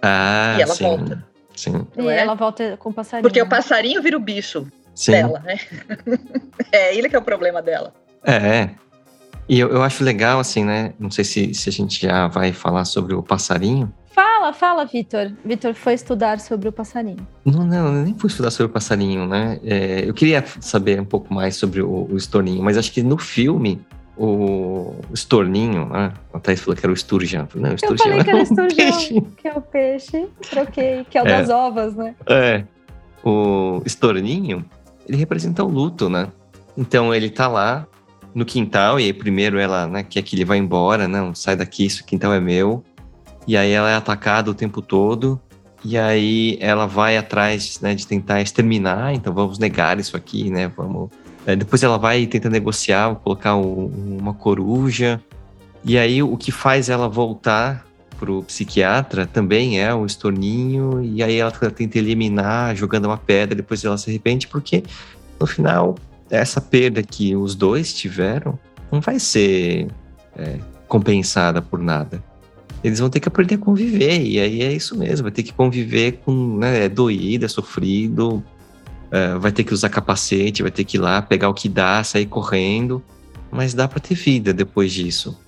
[0.00, 0.84] Ah, e ela sim.
[0.84, 1.26] volta.
[1.56, 1.86] Sim.
[1.98, 2.18] E é?
[2.18, 3.22] ela volta com o passarinho.
[3.22, 5.12] Porque o passarinho vira o bicho Sim.
[5.12, 5.58] dela, né?
[6.70, 7.92] é ele que é o problema dela.
[8.24, 8.70] É.
[9.48, 10.94] E eu, eu acho legal, assim, né?
[11.00, 13.92] Não sei se, se a gente já vai falar sobre o passarinho.
[14.10, 15.32] Fala, fala, Vitor.
[15.44, 17.26] Vitor foi estudar sobre o passarinho.
[17.44, 19.60] Não, não, eu nem fui estudar sobre o passarinho, né?
[19.64, 23.16] É, eu queria saber um pouco mais sobre o, o estorninho, mas acho que no
[23.16, 23.80] filme
[24.16, 26.12] o estorninho, né?
[26.34, 27.48] A Thaís falou que era o esturjão.
[27.54, 30.28] Não, o esturjão eu falei que era o um esturjão, que é o peixe.
[30.50, 31.38] Troquei, que é o É.
[31.38, 32.14] das ovas, né?
[32.26, 32.64] É.
[33.24, 34.64] O estorninho,
[35.08, 36.28] ele representa o luto, né?
[36.76, 37.86] Então ele tá lá
[38.34, 41.84] no quintal e aí primeiro ela, né, quer que ele vá embora, não, sai daqui,
[41.84, 42.84] isso quintal é meu.
[43.50, 45.40] E aí ela é atacada o tempo todo.
[45.84, 50.70] E aí ela vai atrás, né, de tentar exterminar, então vamos negar isso aqui, né?
[50.76, 51.10] Vamos
[51.44, 55.20] é, depois ela vai tentar negociar, colocar um- uma coruja.
[55.84, 57.84] E aí o que faz ela voltar
[58.20, 61.02] pro psiquiatra também é o estorninho.
[61.02, 64.84] E aí ela tenta eliminar jogando uma pedra, depois ela se arrepende porque
[65.40, 65.96] no final,
[66.30, 68.56] essa perda que os dois tiveram
[68.92, 69.88] não vai ser
[70.36, 72.22] é, compensada por nada.
[72.82, 75.52] Eles vão ter que aprender a conviver, e aí é isso mesmo, vai ter que
[75.52, 78.42] conviver com, né, é doído, é sofrido,
[79.10, 82.02] é, vai ter que usar capacete, vai ter que ir lá, pegar o que dá,
[82.02, 83.02] sair correndo,
[83.50, 85.38] mas dá para ter vida depois disso.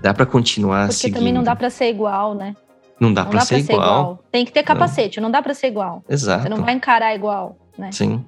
[0.00, 1.18] Dá para continuar Porque seguindo.
[1.18, 2.54] também não dá para ser igual, né?
[2.98, 4.22] Não dá para ser, ser, igual.
[4.30, 6.02] Tem que ter capacete, não, não dá para ser igual.
[6.08, 6.44] Exato.
[6.44, 7.90] Você não vai encarar igual, né?
[7.92, 8.24] Sim.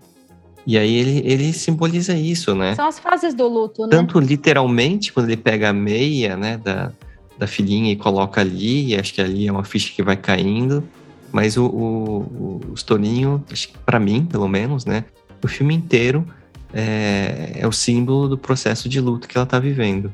[0.67, 2.75] E aí ele, ele simboliza isso, né?
[2.75, 3.89] São as fases do luto, né?
[3.91, 6.93] Tanto literalmente, quando ele pega a meia, né, da,
[7.43, 10.85] da filhinha e coloca ali, e acho que ali é uma ficha que vai caindo.
[11.33, 15.05] Mas o, o, o que pra mim, pelo menos, né,
[15.43, 16.25] o filme inteiro
[16.73, 20.13] é, é o símbolo do processo de luto que ela tá vivendo.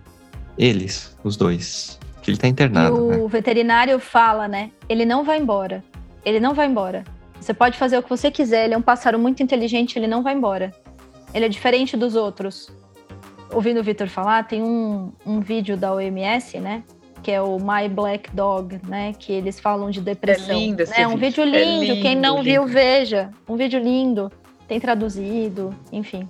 [0.56, 1.98] Eles, os dois.
[2.22, 2.96] Que ele tá internado.
[2.96, 3.28] E o né?
[3.28, 4.70] veterinário fala, né?
[4.88, 5.84] Ele não vai embora.
[6.24, 7.04] Ele não vai embora.
[7.38, 10.22] Você pode fazer o que você quiser, ele é um pássaro muito inteligente, ele não
[10.22, 10.72] vai embora.
[11.34, 12.70] Ele é diferente dos outros.
[13.52, 16.82] Ouvindo o Victor falar, tem um, um vídeo da OMS, né?
[17.22, 19.12] Que é o My Black Dog, né?
[19.18, 20.54] Que eles falam de depressão.
[20.54, 21.06] É lindo esse né?
[21.06, 22.00] Um vídeo É lindo.
[22.00, 22.44] Quem não lindo.
[22.44, 23.30] viu, veja.
[23.48, 24.30] Um vídeo lindo.
[24.66, 26.28] Tem traduzido, enfim.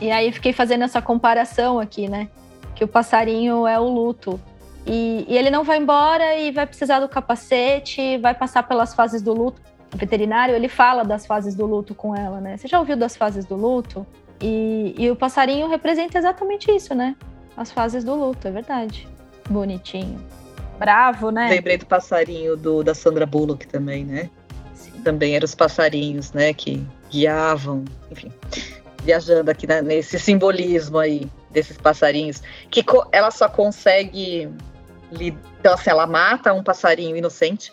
[0.00, 2.28] E aí fiquei fazendo essa comparação aqui, né?
[2.74, 4.40] Que o passarinho é o luto.
[4.86, 9.22] E, e ele não vai embora e vai precisar do capacete, vai passar pelas fases
[9.22, 9.60] do luto
[9.92, 12.56] o veterinário, ele fala das fases do luto com ela, né?
[12.56, 14.06] Você já ouviu das fases do luto?
[14.40, 17.14] E, e o passarinho representa exatamente isso, né?
[17.56, 19.06] As fases do luto, é verdade.
[19.48, 20.18] Bonitinho.
[20.78, 21.48] Bravo, né?
[21.48, 24.30] Lembrei do passarinho do, da Sandra Bullock também, né?
[24.74, 24.90] Sim.
[25.02, 26.52] Também eram os passarinhos, né?
[26.52, 28.32] Que guiavam, enfim,
[29.02, 32.42] viajando aqui né, nesse simbolismo aí desses passarinhos.
[32.70, 34.50] Que ela só consegue.
[35.12, 37.72] Então, assim, ela mata um passarinho inocente.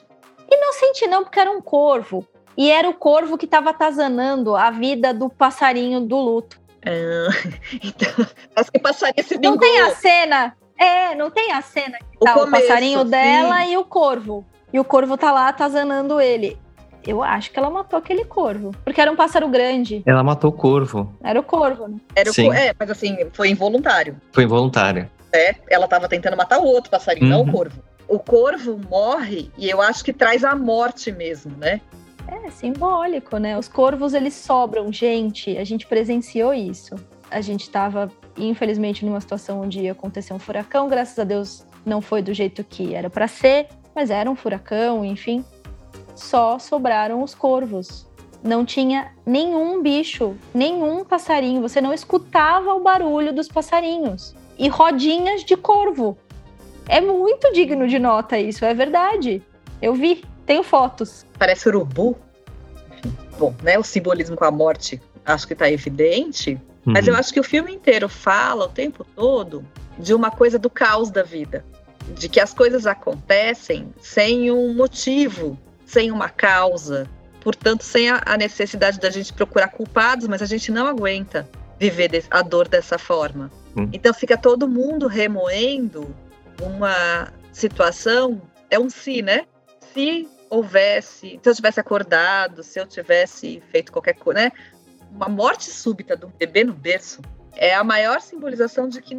[0.51, 2.27] Inocente não, porque era um corvo.
[2.58, 6.60] E era o corvo que estava atazanando a vida do passarinho do luto.
[6.86, 7.29] Ah,
[7.82, 10.55] então, acho que o passarinho se Não tem a cena.
[10.80, 13.10] É, não tem a cena que O tá o, começo, passarinho sim.
[13.10, 14.46] dela e o corvo.
[14.72, 16.58] E o corvo tá lá atazanando ele.
[17.06, 18.72] Eu acho que ela matou aquele corvo.
[18.84, 20.04] Porque era um pássaro grande.
[20.06, 21.13] Ela matou o corvo.
[21.24, 21.98] Era o corvo, né?
[22.15, 22.48] Era o Sim.
[22.48, 24.18] co- é, mas assim, foi involuntário.
[24.32, 25.10] Foi involuntária.
[25.34, 25.56] né?
[25.70, 27.52] Ela estava tentando matar o outro passarinho, não o Uhum.
[27.52, 27.82] corvo.
[28.08, 31.80] O corvo morre e eu acho que traz a morte mesmo, né?
[32.46, 33.58] É simbólico, né?
[33.58, 35.58] Os corvos eles sobram, gente.
[35.58, 36.96] A gente presenciou isso.
[37.32, 38.12] A gente estava,
[38.47, 40.88] infelizmente, numa situação onde ia acontecer um furacão.
[40.88, 45.04] Graças a Deus, não foi do jeito que era para ser, mas era um furacão,
[45.04, 45.43] enfim.
[46.15, 48.08] Só sobraram os corvos.
[48.43, 51.62] Não tinha nenhum bicho, nenhum passarinho.
[51.62, 54.36] Você não escutava o barulho dos passarinhos.
[54.58, 56.17] E rodinhas de corvo.
[56.88, 59.41] É muito digno de nota isso, é verdade.
[59.82, 61.25] Eu vi, tenho fotos.
[61.38, 62.15] Parece urubu.
[63.38, 63.78] Bom, né?
[63.78, 67.13] O simbolismo com a morte acho que está evidente, mas Uhum.
[67.13, 69.65] eu acho que o filme inteiro fala o tempo todo
[69.97, 71.65] de uma coisa do caos da vida,
[72.15, 77.08] de que as coisas acontecem sem um motivo, sem uma causa,
[77.41, 81.47] portanto, sem a, a necessidade da gente procurar culpados, mas a gente não aguenta
[81.80, 83.52] viver a dor dessa forma.
[83.75, 83.89] Hum.
[83.93, 86.13] Então fica todo mundo remoendo
[86.62, 89.45] uma situação, é um se, né?
[89.93, 94.52] Se houvesse, se eu tivesse acordado, se eu tivesse feito qualquer coisa, né?
[95.12, 97.22] Uma morte súbita de um bebê no berço
[97.56, 99.17] é a maior simbolização de que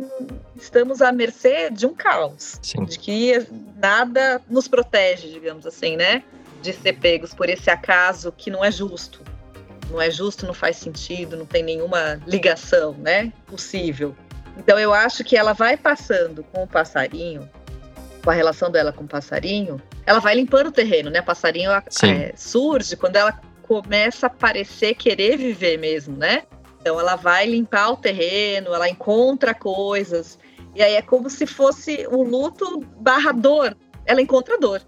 [0.56, 2.84] estamos à mercê de um caos, Sim.
[2.84, 6.22] de que nada nos protege, digamos assim, né?
[6.62, 9.20] De ser pegos por esse acaso que não é justo.
[9.90, 13.32] Não é justo, não faz sentido, não tem nenhuma ligação, né?
[13.46, 14.16] Possível.
[14.56, 17.48] Então eu acho que ela vai passando com o passarinho,
[18.22, 21.20] com a relação dela com o passarinho, ela vai limpando o terreno, né?
[21.20, 23.38] O passarinho é, surge quando ela
[23.70, 26.42] começa a parecer querer viver mesmo, né?
[26.80, 30.40] Então ela vai limpar o terreno, ela encontra coisas,
[30.74, 33.76] e aí é como se fosse o luto barra dor.
[34.04, 34.82] Ela encontra dor,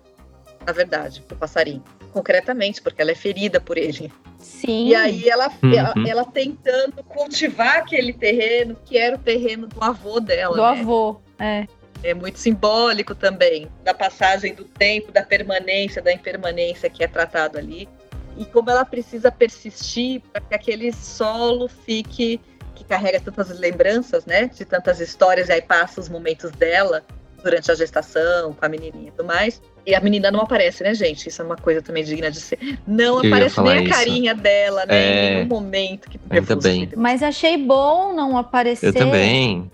[0.66, 1.80] na verdade, pro passarinho.
[2.12, 4.12] Concretamente, porque ela é ferida por ele.
[4.40, 4.88] Sim.
[4.88, 5.72] E aí ela, Uhum.
[5.72, 10.56] ela, ela tentando cultivar aquele terreno, que era o terreno do avô dela.
[10.56, 10.80] do né?
[10.80, 11.20] avô.
[11.38, 11.66] É.
[12.02, 17.56] É muito simbólico também, da passagem do tempo, da permanência, da impermanência que é tratado
[17.56, 17.88] ali.
[18.36, 22.40] E como ela precisa persistir para que aquele solo fique,
[22.74, 24.46] que carrega tantas lembranças, né?
[24.46, 27.02] De tantas histórias, e aí passa os momentos dela
[27.42, 29.60] durante a gestação, com a menininha e tudo mais.
[29.84, 31.28] E a menina não aparece, né, gente?
[31.28, 32.78] Isso é uma coisa também digna de ser.
[32.86, 33.90] Não Eu aparece nem a isso.
[33.92, 34.94] carinha dela, né?
[34.94, 35.30] É.
[35.32, 36.08] Em nenhum momento.
[36.08, 36.88] Que Ainda bem.
[36.96, 38.86] Mas achei bom não aparecer.
[38.86, 39.70] Eu também.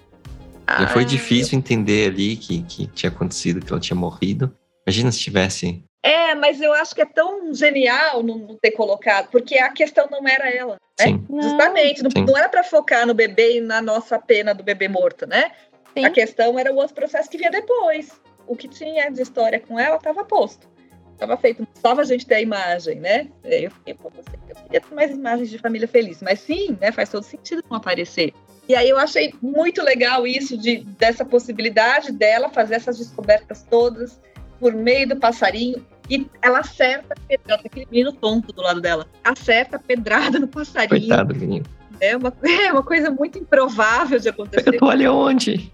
[0.67, 4.51] Já foi Ah, difícil entender ali que, que tinha acontecido, que ela tinha morrido.
[4.87, 9.59] Imagina se tivesse É, mas eu acho que é tão genial não ter colocado, porque
[9.59, 11.07] a questão não era ela, né?
[11.07, 11.27] Sim.
[11.41, 12.25] Justamente, não, Sim.
[12.25, 15.51] não era para focar no bebê e na nossa pena do bebê morto, né?
[15.97, 16.05] Sim.
[16.05, 18.21] A questão era o outro processo que vinha depois.
[18.47, 20.69] O que tinha de história com ela estava posto.
[21.13, 21.67] Estava feito.
[21.75, 23.29] Bastava a gente ter a imagem, né?
[23.43, 26.23] Eu fiquei, pô, eu queria ter mais imagens de família feliz.
[26.23, 26.93] Mas sim, né?
[26.93, 28.33] Faz todo sentido não aparecer.
[28.69, 34.21] E aí eu achei muito legal isso de, dessa possibilidade dela fazer essas descobertas todas
[34.59, 35.85] por meio do passarinho.
[36.11, 39.07] E ela acerta a pedrada, aquele menino tonto do lado dela.
[39.23, 41.01] Acerta a pedrada no passarinho.
[41.07, 41.67] Coitado, menino.
[42.01, 44.73] É uma, é uma coisa muito improvável de acontecer.
[44.79, 45.71] Tô ali onde?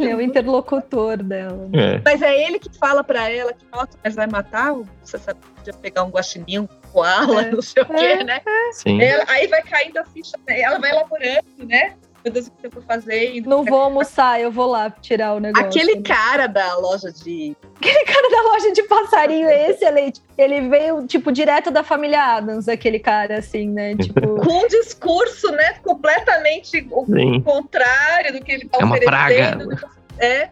[0.00, 1.68] É o interlocutor dela.
[1.72, 2.00] É.
[2.04, 4.74] Mas é ele que fala pra ela que, nossa, mas vai matar?
[5.02, 7.50] Você sabe que podia pegar um guaxinim, um koala, É.
[7.52, 8.24] não sei o quê, É.
[8.24, 8.40] né?
[8.72, 9.00] Sim.
[9.02, 11.94] Ela- aí vai caindo a ficha, ela vai elaborando, né?
[12.26, 13.48] Meu Deus, o que eu tô fazendo?
[13.48, 15.68] Não vou almoçar, eu vou lá tirar o negócio.
[15.68, 16.02] Aquele né?
[16.02, 17.56] cara da loja de.
[17.76, 20.20] Aquele cara da loja de passarinho é excelente.
[20.36, 23.94] Ele veio, tipo, direto da família Adams, aquele cara, assim, né?
[23.94, 24.20] Tipo.
[24.44, 25.74] com um discurso, né?
[25.84, 27.40] Completamente o Sim.
[27.42, 29.68] contrário do que ele tá É uma oferecendo.
[29.68, 29.90] praga.
[30.18, 30.50] É.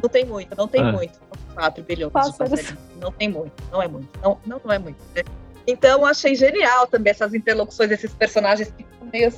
[0.00, 0.92] Não tem muito, não tem Ah.
[0.92, 1.18] muito.
[1.56, 2.72] 4 bilhões Pássaros.
[3.00, 4.08] Não tem muito, não é muito.
[4.22, 4.98] Não, não, não é muito.
[5.14, 5.24] né?
[5.66, 9.32] Então, eu achei genial também essas interlocuções desses personagens que ficam meio,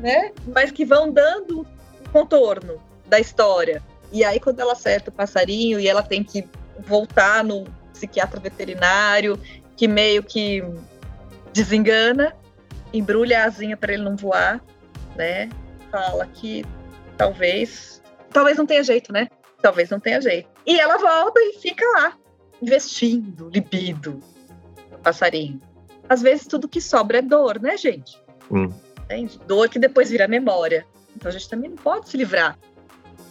[0.00, 0.32] né?
[0.46, 3.82] Mas que vão dando o contorno da história.
[4.10, 6.46] E aí, quando ela acerta o passarinho e ela tem que
[6.80, 9.38] voltar no psiquiatra veterinário,
[9.76, 10.62] que meio que
[11.52, 12.34] desengana,
[12.92, 14.62] embrulha a asinha para ele não voar,
[15.16, 15.48] né?
[15.90, 16.64] Fala que
[17.16, 19.28] talvez, talvez não tenha jeito, né?
[19.60, 20.48] Talvez não tenha jeito.
[20.66, 22.16] E ela volta e fica lá,
[22.60, 24.20] investindo libido
[25.02, 25.60] passarinho.
[26.08, 28.20] Às vezes tudo que sobra é dor, né, gente?
[28.50, 28.72] Hum.
[29.04, 29.38] Entende?
[29.46, 30.86] Dor que depois vira memória.
[31.16, 32.58] Então a gente também não pode se livrar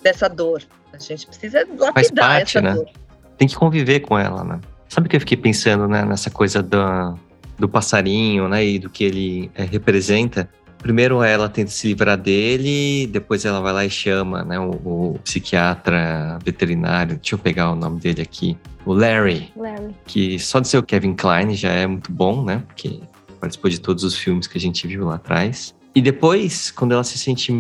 [0.02, 0.64] dessa dor.
[0.94, 2.74] A gente precisa lapidar parte, essa né?
[2.74, 2.90] dor.
[3.38, 4.60] Tem que conviver com ela, né?
[4.88, 6.04] Sabe o que eu fiquei pensando, né?
[6.04, 7.16] Nessa coisa da,
[7.58, 8.66] do passarinho, né?
[8.66, 10.50] E do que ele é, representa.
[10.78, 14.60] Primeiro ela tenta se livrar dele, depois ela vai lá e chama, né?
[14.60, 19.96] O, o psiquiatra veterinário, deixa eu pegar o nome dele aqui, o Larry, Larry.
[20.08, 22.64] que só de ser o Kevin Klein já é muito bom, né?
[22.68, 23.00] Porque
[23.42, 25.74] participou de todos os filmes que a gente viu lá atrás.
[25.94, 27.52] E depois, quando ela se sente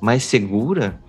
[0.00, 1.00] mais segura,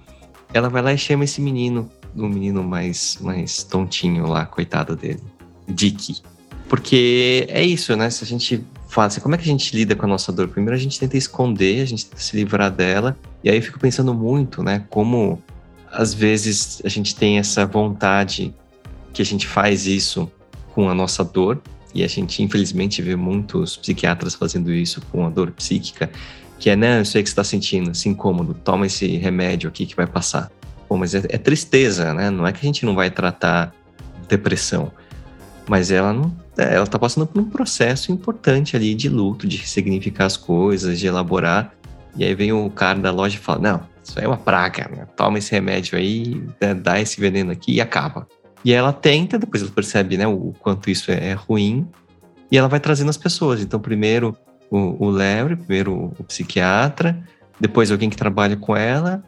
[0.54, 5.22] ela vai lá e chama esse menino, o menino mais, mais tontinho lá, coitado dele,
[5.68, 6.22] Dick.
[6.70, 8.10] Porque é isso, né?
[8.12, 10.48] Se a gente fala assim, como é que a gente lida com a nossa dor?
[10.48, 13.18] Primeiro a gente tenta esconder, a gente tenta se livrar dela.
[13.44, 14.86] E aí eu fico pensando muito, né?
[14.90, 15.42] Como
[15.92, 18.54] às vezes a gente tem essa vontade
[19.12, 20.32] que a gente faz isso
[20.74, 21.60] com a nossa dor.
[21.94, 26.10] E a gente, infelizmente, vê muitos psiquiatras fazendo isso com a dor psíquica,
[26.60, 29.86] que é, não, eu sei que você está sentindo, esse incômodo, toma esse remédio aqui
[29.86, 30.52] que vai passar.
[30.88, 32.30] Pô, mas é, é tristeza, né?
[32.30, 33.74] Não é que a gente não vai tratar
[34.28, 34.92] depressão,
[35.68, 39.58] mas ela não, é, ela tá passando por um processo importante ali de luto, de
[39.58, 41.74] ressignificar as coisas, de elaborar.
[42.16, 44.90] E aí vem o cara da loja e fala: Não, isso aí é uma praga,
[44.90, 45.08] né?
[45.16, 48.28] toma esse remédio aí, né, dá esse veneno aqui e acaba.
[48.64, 51.88] E ela tenta, depois ela percebe né, o quanto isso é, é ruim,
[52.52, 53.62] e ela vai trazendo as pessoas.
[53.62, 54.36] Então, primeiro
[54.70, 57.24] o, o Larry, primeiro o, psiquiatra,
[57.60, 59.24] depois alguém que trabalha com ela,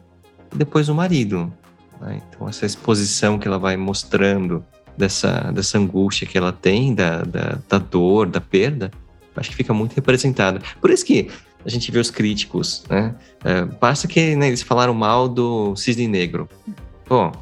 [0.52, 1.52] e depois o marido.
[2.00, 2.20] né?
[2.28, 4.64] Então, essa exposição que ela vai mostrando
[4.96, 8.90] dessa, dessa angústia que ela tem, da, da, da dor, da perda,
[9.36, 10.60] acho que fica muito representada.
[10.80, 11.30] Por isso que
[11.64, 13.14] a gente vê os críticos, né?
[13.44, 16.48] É, basta que né, eles falaram mal do Cisne Negro.
[17.04, 17.32] Pô,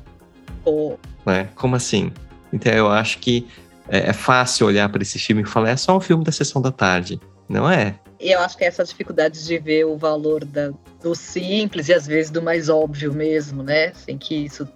[0.71, 1.49] Pô, né?
[1.57, 2.13] Como assim?
[2.53, 3.49] Então eu acho que
[3.89, 6.63] é, é fácil olhar para esse filme e falar é só um filme da sessão
[6.63, 7.21] da tarde.
[7.49, 7.97] Não é?
[8.21, 10.71] E eu acho que é essa dificuldade de ver o valor da,
[11.03, 13.93] do simples e às vezes do mais óbvio mesmo, né?
[13.95, 14.69] Sem que isso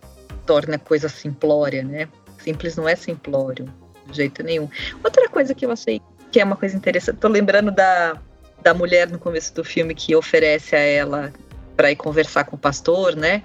[0.45, 2.09] torne a coisa simplória, né?
[2.39, 3.73] Simples não é simplório,
[4.07, 4.69] de jeito nenhum.
[5.05, 6.03] Outra coisa que eu achei
[6.33, 8.21] que é uma coisa interessante, tô lembrando da,
[8.61, 11.33] da mulher no começo do filme que oferece a ela
[11.77, 13.45] para ir conversar com o pastor, né?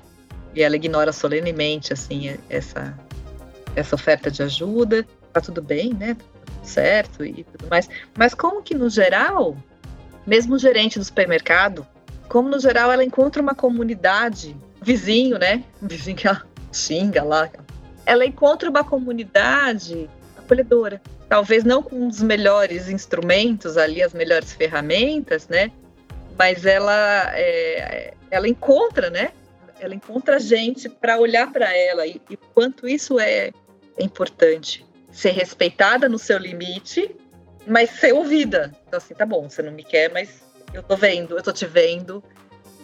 [0.56, 2.98] E ela ignora solenemente, assim, essa,
[3.76, 5.06] essa oferta de ajuda.
[5.32, 6.16] Tá tudo bem, né?
[6.16, 6.26] Tá
[6.64, 7.90] certo e tudo mais.
[8.18, 9.56] Mas como que, no geral,
[10.26, 11.86] mesmo o gerente do supermercado,
[12.28, 15.64] como no geral ela encontra uma comunidade, vizinho, né?
[15.82, 17.50] Vizinho que ela xinga lá.
[18.06, 21.02] Ela encontra uma comunidade acolhedora.
[21.28, 25.72] Talvez não com os melhores instrumentos ali, as melhores ferramentas, né?
[26.38, 29.32] Mas ela, é, ela encontra, né?
[29.80, 33.52] Ela encontra gente para olhar para ela e, e quanto isso é,
[34.00, 34.86] importante.
[35.12, 37.16] Ser respeitada no seu limite,
[37.66, 38.72] mas ser ouvida.
[38.88, 41.66] Então, assim, tá bom, você não me quer, mas eu tô vendo, eu tô te
[41.66, 42.24] vendo,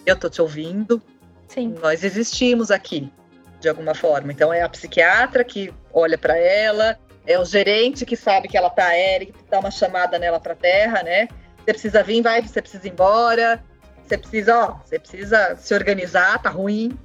[0.06, 1.02] eu tô te ouvindo.
[1.48, 1.76] Sim.
[1.82, 3.12] Nós existimos aqui,
[3.60, 4.32] de alguma forma.
[4.32, 8.70] Então, é a psiquiatra que olha para ela, É o gerente que sabe que ela
[8.70, 11.28] tá aérea, que dá uma chamada nela para terra, né?
[11.58, 13.64] Você precisa vir, vai, você precisa ir embora.
[14.06, 16.98] Você precisa, ó, você precisa se organizar, tá ruim.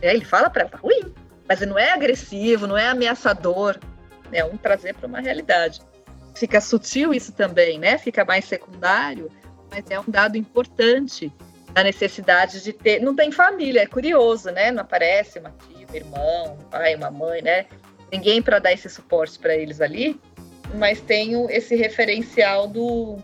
[0.00, 1.14] É, ele fala para ela, tá ruim.
[1.46, 3.78] Mas não é agressivo, não é ameaçador.
[4.32, 5.80] É um trazer para uma realidade.
[6.34, 7.98] Fica sutil isso também, né?
[7.98, 9.30] Fica mais secundário,
[9.70, 11.32] mas é um dado importante
[11.74, 13.00] a necessidade de ter.
[13.00, 14.70] Não tem família, é curioso, né?
[14.70, 17.66] Não aparece uma tia, um irmão, um pai, uma mãe, né?
[18.10, 20.18] Ninguém para dar esse suporte para eles ali,
[20.74, 23.18] mas tem esse referencial do,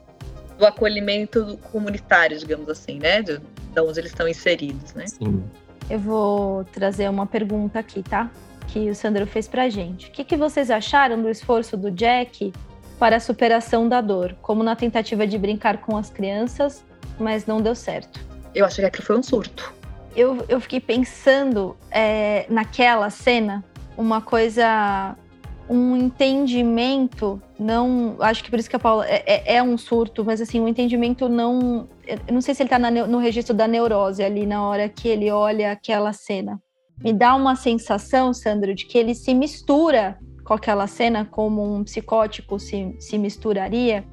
[0.58, 3.22] do acolhimento comunitário, digamos assim, né?
[3.22, 5.06] De, de onde eles estão inseridos, né?
[5.06, 5.42] Sim.
[5.88, 8.30] Eu vou trazer uma pergunta aqui, tá?
[8.68, 10.08] Que o Sandro fez pra gente.
[10.08, 12.52] O que, que vocês acharam do esforço do Jack
[12.98, 16.84] para a superação da dor, como na tentativa de brincar com as crianças,
[17.18, 18.20] mas não deu certo?
[18.54, 19.74] Eu achei que aquilo foi um surto.
[20.16, 23.64] Eu, eu fiquei pensando é, naquela cena
[23.96, 25.16] uma coisa
[25.68, 30.24] um entendimento não acho que por isso que a Paula é, é, é um surto
[30.24, 31.88] mas assim um entendimento não
[32.30, 35.72] não sei se ele está no registro da neurose ali na hora que ele olha
[35.72, 36.60] aquela cena.
[37.02, 41.82] Me dá uma sensação Sandro de que ele se mistura com aquela cena como um
[41.82, 44.04] psicótico se, se misturaria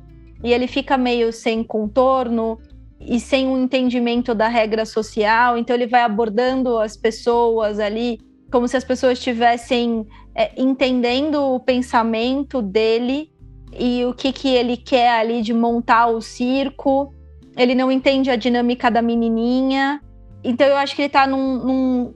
[0.44, 2.58] e ele fica meio sem contorno
[3.00, 8.20] e sem um entendimento da regra social, então ele vai abordando as pessoas ali
[8.52, 10.06] como se as pessoas estivessem
[10.42, 13.32] é, entendendo o pensamento dele
[13.78, 17.14] e o que, que ele quer ali de montar o circo.
[17.56, 20.02] Ele não entende a dinâmica da menininha.
[20.44, 22.14] Então eu acho que ele está num, num,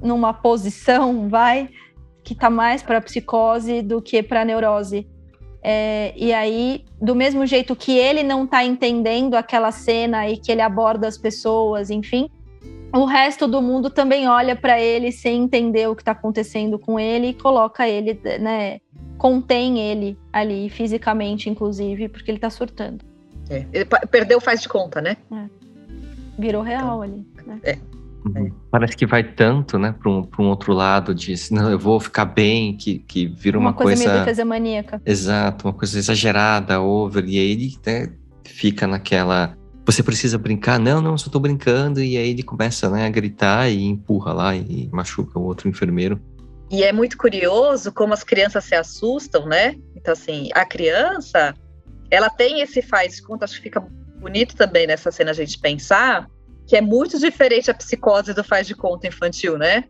[0.00, 1.68] numa posição, vai,
[2.22, 5.08] que está mais para psicose do que para neurose.
[5.60, 10.52] É, e aí, do mesmo jeito que ele não está entendendo aquela cena e que
[10.52, 12.28] ele aborda as pessoas, enfim,
[12.94, 16.98] o resto do mundo também olha para ele sem entender o que está acontecendo com
[16.98, 18.80] ele e coloca ele, né?
[19.18, 23.04] Contém ele ali, fisicamente, inclusive, porque ele está surtando.
[23.50, 25.16] É, ele perdeu faz de conta, né?
[25.32, 25.44] É.
[26.38, 27.26] Virou real então, ali.
[27.46, 27.60] Né?
[27.64, 27.78] É.
[28.24, 28.50] Uhum.
[28.70, 32.24] Parece que vai tanto, né, para um, um outro lado de não, eu vou ficar
[32.24, 33.90] bem, que, que vira uma, uma coisa.
[33.90, 35.02] Uma coisa meio defesa maníaca.
[35.04, 38.12] Exato, uma coisa exagerada, over, e aí ele né,
[38.44, 39.56] fica naquela.
[39.84, 40.78] Você precisa brincar?
[40.78, 42.02] Não, não, só tô brincando.
[42.02, 46.20] E aí ele começa né, a gritar e empurra lá e machuca o outro enfermeiro.
[46.70, 49.76] E é muito curioso como as crianças se assustam, né?
[49.94, 51.54] Então, assim, a criança,
[52.10, 53.80] ela tem esse faz conta, acho que fica
[54.18, 56.26] bonito também nessa cena a gente pensar,
[56.66, 59.84] que é muito diferente a psicose do faz de conta infantil, né?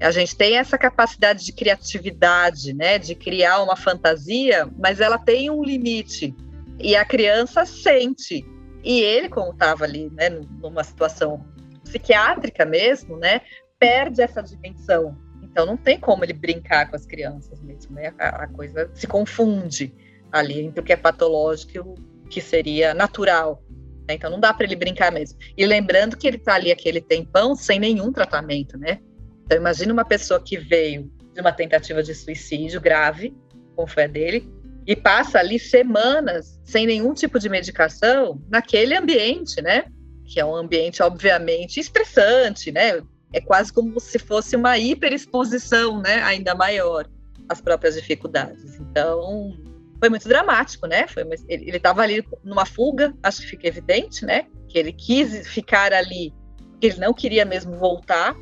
[0.00, 5.50] A gente tem essa capacidade de criatividade, né, de criar uma fantasia, mas ela tem
[5.50, 6.34] um limite.
[6.78, 8.44] E a criança sente.
[8.86, 11.44] E ele, como estava ali, né, numa situação
[11.82, 13.40] psiquiátrica mesmo, né,
[13.80, 15.18] perde essa dimensão.
[15.42, 18.14] Então não tem como ele brincar com as crianças mesmo, né?
[18.16, 19.92] A, a coisa se confunde
[20.30, 21.94] ali entre o que é patológico e o
[22.30, 23.60] que seria natural.
[24.06, 24.14] Né?
[24.14, 25.36] Então não dá para ele brincar mesmo.
[25.56, 29.00] E lembrando que ele está ali aquele tempão sem nenhum tratamento, né?
[29.44, 33.36] Então imagina uma pessoa que veio de uma tentativa de suicídio grave,
[33.74, 34.48] como foi a dele,
[34.86, 39.86] e passa ali semanas sem nenhum tipo de medicação naquele ambiente, né?
[40.24, 43.02] Que é um ambiente obviamente estressante, né?
[43.32, 46.22] É quase como se fosse uma hiperexposição, né?
[46.22, 47.08] Ainda maior
[47.48, 48.78] às próprias dificuldades.
[48.80, 49.56] Então,
[49.98, 51.06] foi muito dramático, né?
[51.08, 54.46] Foi ele estava ali numa fuga, acho que fica evidente, né?
[54.68, 56.32] Que ele quis ficar ali,
[56.80, 58.36] que ele não queria mesmo voltar,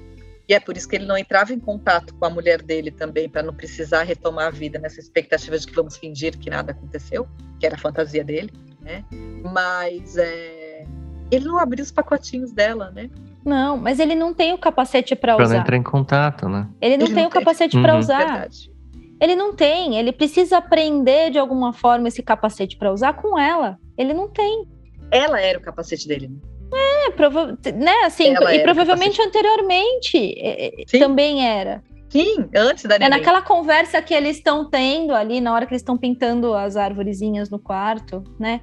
[0.49, 3.29] e é por isso que ele não entrava em contato com a mulher dele também,
[3.29, 7.27] para não precisar retomar a vida nessa expectativa de que vamos fingir que nada aconteceu,
[7.59, 9.05] que era a fantasia dele, né?
[9.43, 10.85] Mas é,
[11.31, 13.11] ele não abriu os pacotinhos dela, né?
[13.45, 15.45] Não, mas ele não tem o capacete para usar.
[15.45, 16.69] Para não entrar em contato, né?
[16.81, 17.99] Ele não ele tem não o capacete para uhum.
[17.99, 18.19] usar.
[18.19, 18.75] Verdade.
[19.21, 23.79] Ele não tem, ele precisa aprender de alguma forma esse capacete para usar com ela.
[23.97, 24.67] Ele não tem.
[25.11, 26.37] Ela era o capacete dele, né?
[26.75, 31.83] É, prova né, assim, ela e provavelmente anteriormente é, é, também era.
[32.09, 33.07] Sim, antes da neném.
[33.07, 36.77] É naquela conversa que eles estão tendo ali, na hora que eles estão pintando as
[36.77, 38.61] árvorezinhas no quarto, né?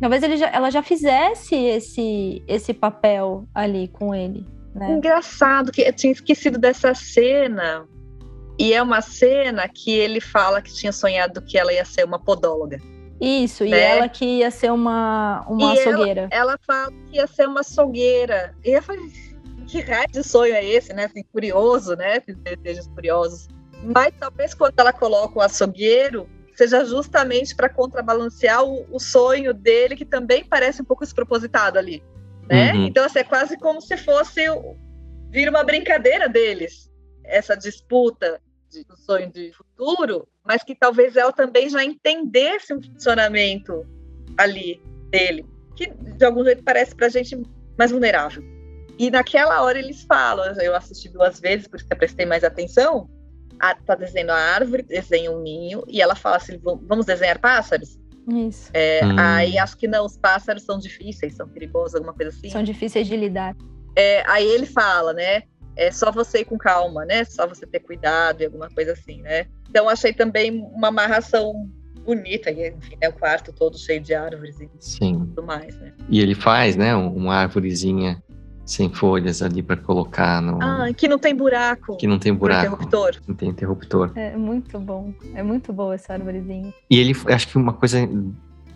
[0.00, 4.46] Talvez ele já, ela já fizesse esse, esse papel ali com ele.
[4.74, 4.92] Né?
[4.92, 7.86] Engraçado que eu tinha esquecido dessa cena.
[8.58, 12.18] E é uma cena que ele fala que tinha sonhado que ela ia ser uma
[12.18, 12.78] podóloga.
[13.20, 13.70] Isso, né?
[13.70, 16.28] e ela que ia ser uma, uma e açougueira.
[16.30, 18.54] Ela, ela fala que ia ser uma açougueira.
[18.64, 19.10] E eu falei,
[19.66, 21.06] que raio de sonho é esse, né?
[21.06, 22.20] Assim, curioso, né?
[22.20, 23.48] Desejos curiosos.
[23.82, 29.96] Mas talvez quando ela coloca o açougueiro, seja justamente para contrabalancear o, o, sonho dele,
[29.96, 32.02] que também parece um pouco despropositado ali.
[32.48, 32.72] Né?
[32.72, 32.86] Uhum.
[32.86, 34.42] Então, assim, é quase como se fosse
[35.30, 36.90] vir uma brincadeira deles,
[37.24, 38.40] essa disputa
[38.70, 43.84] de, do sonho de futuro, mas que talvez ela também já entendesse um funcionamento
[44.38, 44.80] ali
[45.10, 45.44] dele,
[45.74, 47.40] que de algum jeito parece para a gente
[47.78, 48.42] mais vulnerável.
[48.98, 52.44] E naquela hora eles falam, eu assisti duas vezes, por isso que eu prestei mais
[52.44, 53.08] atenção,
[53.60, 57.98] a, tá desenhando a árvore, desenha um ninho, e ela fala assim, vamos desenhar pássaros?
[58.28, 58.70] Isso.
[58.72, 59.16] É, hum.
[59.18, 62.50] Aí acho que não, os pássaros são difíceis, são perigosos, alguma coisa assim.
[62.50, 63.54] São difíceis de lidar.
[63.94, 65.42] É, aí ele fala, né?
[65.76, 67.24] É só você ir com calma, né?
[67.24, 69.46] Só você ter cuidado e alguma coisa assim, né?
[69.68, 71.68] Então achei também uma amarração
[72.04, 75.18] bonita, e enfim, é o quarto todo cheio de árvores e Sim.
[75.18, 75.92] tudo mais, né?
[76.08, 78.22] E ele faz, né, uma árvorezinha
[78.64, 80.58] sem folhas ali para colocar no.
[80.60, 81.96] Ah, que não tem buraco.
[81.96, 82.66] Que não tem buraco.
[82.66, 83.16] Interruptor.
[83.26, 84.12] Não tem interruptor.
[84.16, 85.12] É muito bom.
[85.34, 86.74] É muito boa essa árvorezinha.
[86.90, 87.98] E ele, acho que uma coisa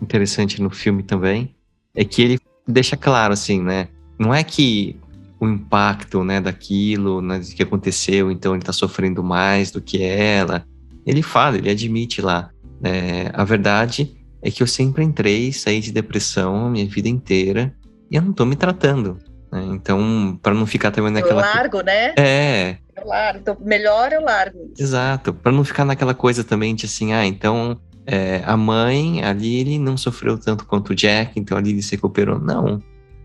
[0.01, 1.53] interessante no filme também
[1.93, 3.89] é que ele deixa claro, assim, né?
[4.17, 4.97] Não é que
[5.41, 10.63] o impacto, né, daquilo, né, que aconteceu, então ele tá sofrendo mais do que ela.
[11.03, 12.51] Ele fala, ele admite lá.
[12.83, 17.73] É, a verdade é que eu sempre entrei, saí de depressão a minha vida inteira
[18.09, 19.17] e eu não tô me tratando.
[19.51, 19.65] Né?
[19.71, 21.41] Então, para não ficar também naquela.
[21.41, 22.13] Eu largo, né?
[22.17, 22.77] É.
[22.95, 23.39] Eu largo.
[23.39, 24.71] Então, melhor eu largo.
[24.77, 25.33] Exato.
[25.33, 29.79] Para não ficar naquela coisa também de assim, ah, então é, a mãe, a Lily,
[29.79, 32.39] não sofreu tanto quanto o Jack, então a Lily se recuperou.
[32.39, 32.79] Não,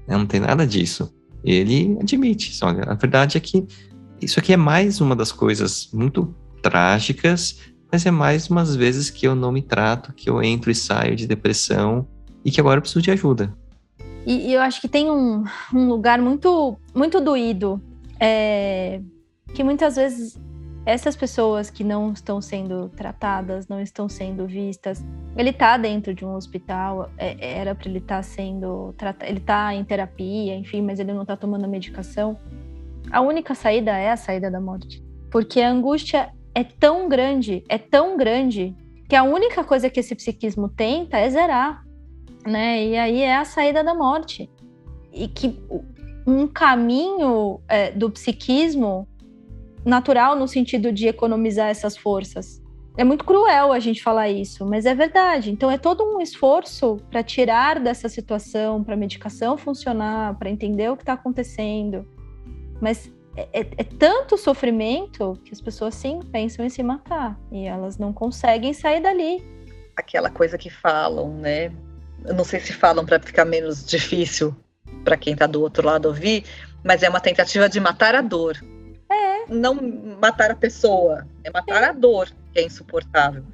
[0.08, 1.12] não tem nada disso.
[1.46, 2.52] Ele admite.
[2.64, 3.64] Olha, a verdade é que
[4.20, 9.26] isso aqui é mais uma das coisas muito trágicas, mas é mais umas vezes que
[9.26, 12.06] eu não me trato, que eu entro e saio de depressão
[12.44, 13.56] e que agora eu preciso de ajuda.
[14.26, 17.80] E, e eu acho que tem um, um lugar muito, muito doído,
[18.18, 19.00] é,
[19.54, 20.36] que muitas vezes
[20.86, 25.04] essas pessoas que não estão sendo tratadas, não estão sendo vistas,
[25.36, 29.38] ele está dentro de um hospital, é, era para ele estar tá sendo tratado, ele
[29.38, 32.38] está em terapia, enfim, mas ele não está tomando medicação.
[33.10, 37.76] A única saída é a saída da morte, porque a angústia é tão grande, é
[37.76, 38.74] tão grande
[39.08, 41.86] que a única coisa que esse psiquismo tenta é zerar
[42.46, 42.84] né?
[42.84, 44.48] E aí é a saída da morte.
[45.12, 45.58] E que
[46.26, 49.08] um caminho é, do psiquismo
[49.86, 52.60] natural no sentido de economizar essas forças.
[52.98, 55.50] É muito cruel a gente falar isso, mas é verdade.
[55.50, 60.90] Então é todo um esforço para tirar dessa situação, para a medicação funcionar, para entender
[60.90, 62.06] o que está acontecendo.
[62.80, 67.66] Mas é, é, é, tanto sofrimento que as pessoas sim pensam em se matar e
[67.66, 69.44] elas não conseguem sair dali.
[69.94, 71.70] Aquela coisa que falam, né?
[72.24, 74.54] eu não sei se falam para ficar menos difícil
[75.04, 76.44] para quem está do outro lado ouvir,
[76.82, 78.56] mas é uma tentativa de matar a dor.
[79.10, 79.46] É.
[79.48, 79.74] Não
[80.20, 81.86] matar a pessoa, é matar é.
[81.86, 83.44] a dor, que é insuportável.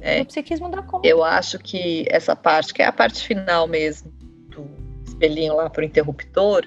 [0.00, 0.20] É.
[0.20, 1.08] O psiquismo dá conta.
[1.08, 4.12] Eu acho que essa parte, que é a parte final mesmo,
[4.50, 4.68] do
[5.06, 6.66] espelhinho lá pro interruptor,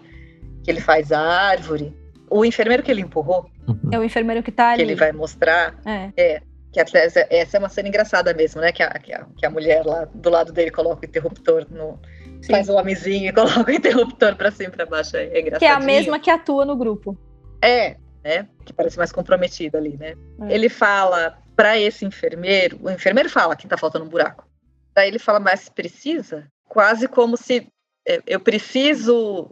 [0.63, 1.95] que ele faz a árvore,
[2.29, 3.49] o enfermeiro que ele empurrou.
[3.67, 3.89] Uhum.
[3.91, 4.77] É o enfermeiro que tá ali.
[4.77, 5.75] Que ele vai mostrar.
[5.85, 6.11] É.
[6.17, 6.41] é
[6.71, 8.71] que até, essa é uma cena engraçada mesmo, né?
[8.71, 11.99] Que a, que a, que a mulher lá do lado dele coloca o interruptor no.
[12.41, 12.51] Sim.
[12.51, 15.15] Faz um homenzinho e coloca o interruptor pra cima e pra baixo.
[15.15, 15.59] É engraçado.
[15.59, 17.17] Que é a mesma que atua no grupo.
[17.63, 17.97] É,
[18.27, 18.49] né?
[18.65, 20.15] Que parece mais comprometida ali, né?
[20.41, 20.53] É.
[20.53, 24.45] Ele fala para esse enfermeiro, o enfermeiro fala que tá faltando um buraco.
[24.93, 26.45] Daí ele fala, mas precisa?
[26.67, 27.67] Quase como se
[28.05, 29.49] é, eu preciso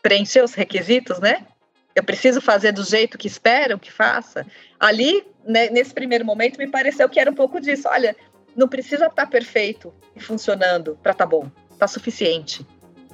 [0.00, 1.44] preencher os requisitos, né?
[1.94, 4.46] Eu preciso fazer do jeito que esperam que faça.
[4.78, 7.88] Ali né, nesse primeiro momento, me pareceu que era um pouco disso.
[7.88, 8.14] Olha,
[8.54, 12.64] não precisa estar tá perfeito e funcionando para tá bom, tá suficiente.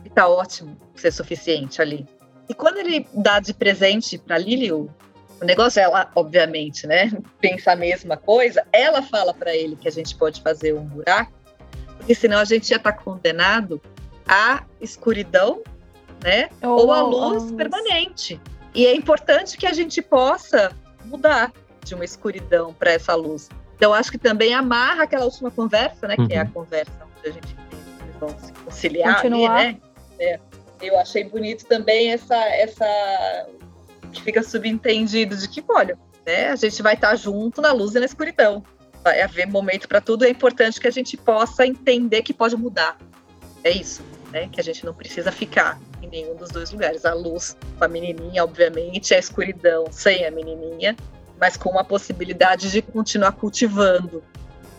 [0.05, 2.07] E tá ótimo ser suficiente ali.
[2.49, 4.91] E quando ele dá de presente para Lily, o
[5.43, 9.93] negócio é ela, obviamente, né, pensa a mesma coisa, ela fala para ele que a
[9.93, 11.33] gente pode fazer um buraco,
[11.97, 13.81] porque senão a gente ia estar tá condenado
[14.27, 15.63] à escuridão,
[16.23, 18.41] né, ou, ou à luz oh, permanente.
[18.75, 20.71] E é importante que a gente possa
[21.05, 21.53] mudar
[21.85, 23.49] de uma escuridão para essa luz.
[23.77, 26.17] Então, acho que também amarra aquela última conversa, né?
[26.19, 26.27] Uhum.
[26.27, 26.51] Que é a uhum.
[26.51, 27.57] conversa onde a gente
[28.03, 29.79] eles vão se conciliar ali, né?
[30.19, 30.41] É.
[30.81, 33.47] Eu achei bonito também essa, essa
[34.13, 36.49] que fica subentendido de que, olha, né?
[36.49, 38.63] A gente vai estar junto na luz e na escuridão.
[39.03, 40.25] Vai haver momento para tudo.
[40.25, 42.99] É importante que a gente possa entender que pode mudar.
[43.63, 44.03] É isso,
[44.33, 44.49] né?
[44.49, 47.05] Que a gente não precisa ficar em nenhum dos dois lugares.
[47.05, 50.97] A luz com a menininha, obviamente, a escuridão sem a menininha
[51.41, 54.23] mas com a possibilidade de continuar cultivando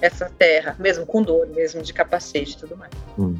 [0.01, 2.91] essa terra, mesmo com dor, mesmo de capacete e tudo mais.
[3.17, 3.35] Hum.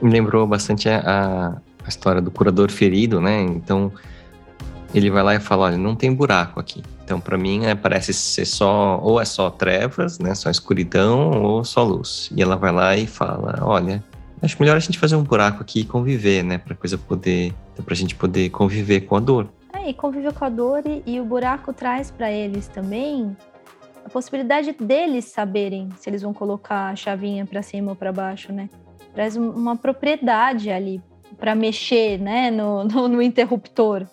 [0.00, 1.56] Me lembrou bastante a,
[1.88, 3.42] história do curador ferido, né?
[3.42, 3.92] Então
[4.94, 6.82] ele vai lá e fala, olha, não tem buraco aqui.
[7.04, 10.34] Então para mim né, parece ser só ou é só trevas, né?
[10.34, 12.30] Só escuridão ou só luz.
[12.34, 14.02] E ela vai lá e fala, olha,
[14.40, 16.58] acho melhor a gente fazer um buraco aqui e conviver, né?
[16.58, 17.52] Para coisa poder,
[17.84, 19.48] para a gente poder conviver com a dor
[19.86, 23.36] e conviver com a dor e, e o buraco traz para eles também
[24.04, 28.52] a possibilidade deles saberem se eles vão colocar a chavinha para cima ou para baixo,
[28.52, 28.68] né?
[29.14, 31.00] Traz uma propriedade ali
[31.38, 34.06] para mexer, né, no, no, no interruptor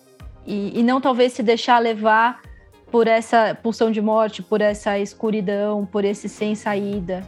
[0.46, 2.40] e, e não talvez se deixar levar
[2.90, 7.22] por essa pulsão de morte, por essa escuridão, por esse sem saída.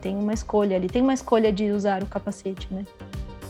[0.00, 2.86] Tem uma escolha ali, tem uma escolha de usar o capacete, né?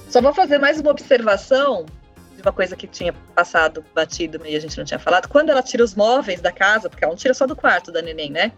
[0.09, 1.87] Só vou fazer mais uma observação
[2.35, 5.29] de uma coisa que tinha passado batido e a gente não tinha falado.
[5.29, 8.03] Quando ela tira os móveis da casa, porque ela não tira só do quarto da
[8.03, 8.51] neném, né?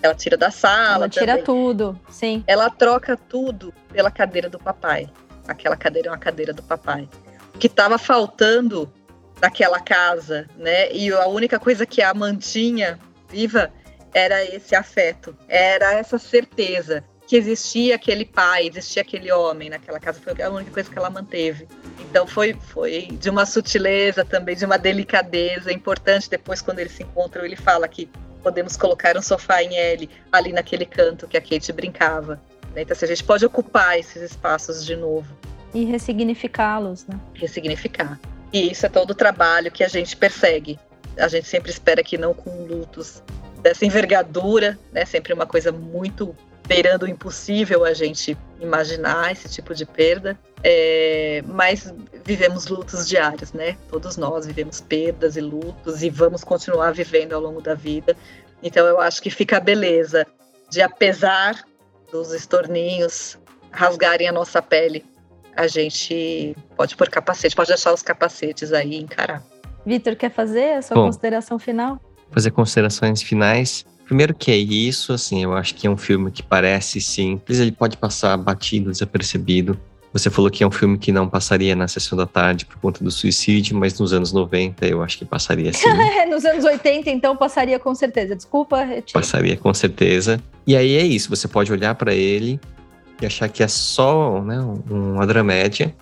[0.00, 1.04] Ela tira da sala.
[1.04, 1.44] Ela tira também.
[1.44, 2.42] tudo, sim.
[2.46, 5.10] Ela troca tudo pela cadeira do papai.
[5.46, 7.08] Aquela cadeira é uma cadeira do papai.
[7.54, 8.92] O que estava faltando
[9.40, 10.92] naquela casa, né?
[10.92, 13.70] E a única coisa que a mantinha viva
[14.12, 20.20] era esse afeto, era essa certeza que existia aquele pai, existia aquele homem naquela casa,
[20.20, 21.66] foi a única coisa que ela manteve.
[21.98, 26.28] Então foi, foi de uma sutileza também, de uma delicadeza importante.
[26.28, 28.10] Depois, quando eles se encontram, ele fala que
[28.42, 32.40] podemos colocar um sofá em L ali naquele canto que a Kate brincava.
[32.74, 32.82] Né?
[32.82, 35.28] Então, assim, a gente pode ocupar esses espaços de novo.
[35.72, 37.18] E ressignificá-los, né?
[37.34, 38.18] Ressignificar.
[38.52, 40.78] E isso é todo o trabalho que a gente persegue.
[41.18, 43.22] A gente sempre espera que não com lutos
[43.60, 45.04] dessa envergadura, né?
[45.04, 46.34] Sempre uma coisa muito
[46.66, 50.38] beirando o impossível a gente imaginar esse tipo de perda.
[50.62, 51.92] É, mas
[52.24, 53.76] vivemos lutos diários, né?
[53.90, 58.16] Todos nós vivemos perdas e lutos e vamos continuar vivendo ao longo da vida.
[58.62, 60.26] Então eu acho que fica a beleza
[60.70, 61.64] de, apesar
[62.14, 63.36] dos estorninhos
[63.72, 65.04] rasgarem a nossa pele,
[65.56, 69.42] a gente pode pôr capacete, pode deixar os capacetes aí e encarar.
[69.84, 72.00] Vitor, quer fazer a sua Bom, consideração final?
[72.30, 73.84] Fazer considerações finais.
[74.04, 77.72] Primeiro que é isso, assim, eu acho que é um filme que parece simples, ele
[77.72, 79.76] pode passar batido, desapercebido.
[80.14, 83.02] Você falou que é um filme que não passaria na sessão da tarde por conta
[83.02, 85.88] do suicídio, mas nos anos 90 eu acho que passaria sim.
[86.30, 88.36] nos anos 80, então passaria com certeza.
[88.36, 88.86] Desculpa.
[89.12, 90.40] Passaria com certeza.
[90.64, 92.60] E aí é isso, você pode olhar para ele
[93.20, 94.56] e achar que é só né,
[94.88, 95.92] uma dramédia,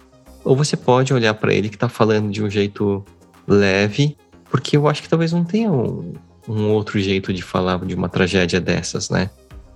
[0.45, 3.03] ou você pode olhar para ele que está falando de um jeito
[3.49, 4.15] leve,
[4.51, 6.13] porque eu acho que talvez não tenha um,
[6.47, 9.31] um outro jeito de falar de uma tragédia dessas, né?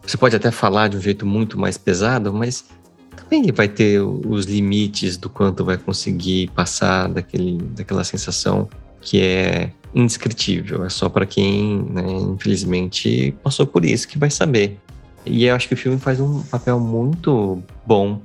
[0.07, 2.67] Você pode até falar de um jeito muito mais pesado, mas
[3.17, 8.69] também vai ter os limites do quanto vai conseguir passar daquele, daquela sensação
[9.01, 10.85] que é indescritível.
[10.85, 14.79] É só para quem, né, infelizmente, passou por isso que vai saber.
[15.25, 18.21] E eu acho que o filme faz um papel muito bom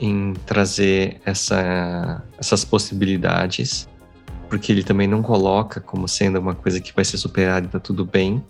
[0.00, 3.88] em trazer essa, essas possibilidades,
[4.48, 7.78] porque ele também não coloca como sendo uma coisa que vai ser superada e tá
[7.78, 8.42] tudo bem,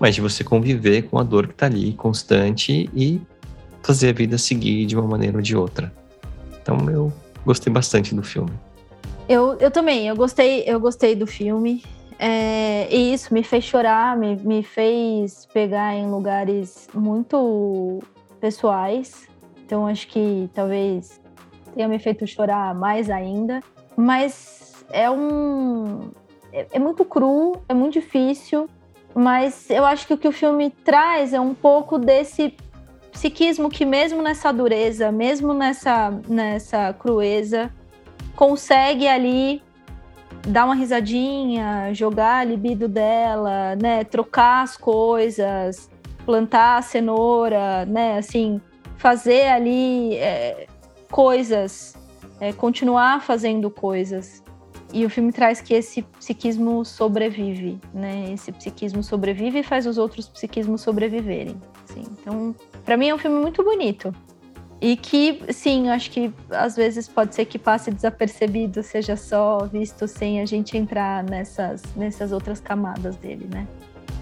[0.00, 3.20] mas de você conviver com a dor que tá ali constante e
[3.82, 5.92] fazer a vida seguir de uma maneira ou de outra.
[6.60, 7.12] Então eu
[7.44, 8.52] gostei bastante do filme.
[9.28, 11.82] Eu, eu também, eu gostei, eu gostei do filme.
[12.18, 18.00] É, e isso me fez chorar, me, me fez pegar em lugares muito
[18.40, 19.28] pessoais.
[19.64, 21.20] Então acho que talvez
[21.74, 23.60] tenha me feito chorar mais ainda.
[23.96, 26.10] Mas é um.
[26.52, 28.68] É, é muito cru, é muito difícil.
[29.14, 32.54] Mas eu acho que o que o filme traz é um pouco desse
[33.18, 37.68] psiquismo que, mesmo nessa dureza, mesmo nessa, nessa crueza,
[38.36, 39.60] consegue ali
[40.46, 45.90] dar uma risadinha, jogar a libido dela, né, trocar as coisas,
[46.24, 48.60] plantar a cenoura, né, assim,
[48.96, 50.68] fazer ali é,
[51.10, 51.96] coisas,
[52.38, 54.44] é, continuar fazendo coisas.
[54.92, 58.32] E o filme traz que esse psiquismo sobrevive, né?
[58.32, 61.60] Esse psiquismo sobrevive e faz os outros psiquismos sobreviverem.
[61.84, 62.04] Assim.
[62.10, 62.54] Então,
[62.88, 64.14] para mim é um filme muito bonito.
[64.80, 70.08] E que, sim, acho que às vezes pode ser que passe desapercebido, seja só visto
[70.08, 73.68] sem a gente entrar nessas, nessas outras camadas dele, né?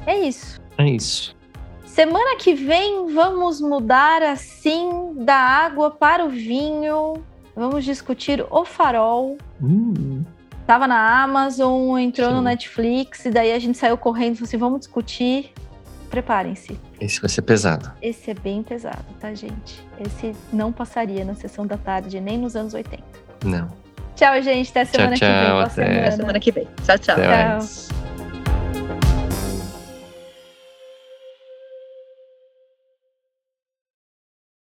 [0.05, 0.61] É isso.
[0.77, 1.37] É isso.
[1.85, 7.23] Semana que vem vamos mudar assim da água para o vinho.
[7.55, 9.39] Vamos discutir o farol.
[9.63, 10.25] Hum.
[10.67, 12.35] Tava na Amazon, entrou sim.
[12.35, 15.53] no Netflix, e daí a gente saiu correndo e falou assim: vamos discutir
[16.07, 16.79] preparem-se.
[17.01, 17.93] Esse vai ser pesado.
[18.01, 19.87] Esse é bem pesado, tá, gente?
[19.99, 23.03] Esse não passaria na sessão da tarde, nem nos anos 80.
[23.45, 23.69] Não.
[24.15, 24.71] Tchau, gente.
[24.71, 25.63] Até semana tchau, que vem.
[25.63, 26.01] Até.
[26.01, 26.69] Até semana que vem.
[26.85, 27.15] Tchau, tchau.
[27.17, 28.16] Até tchau.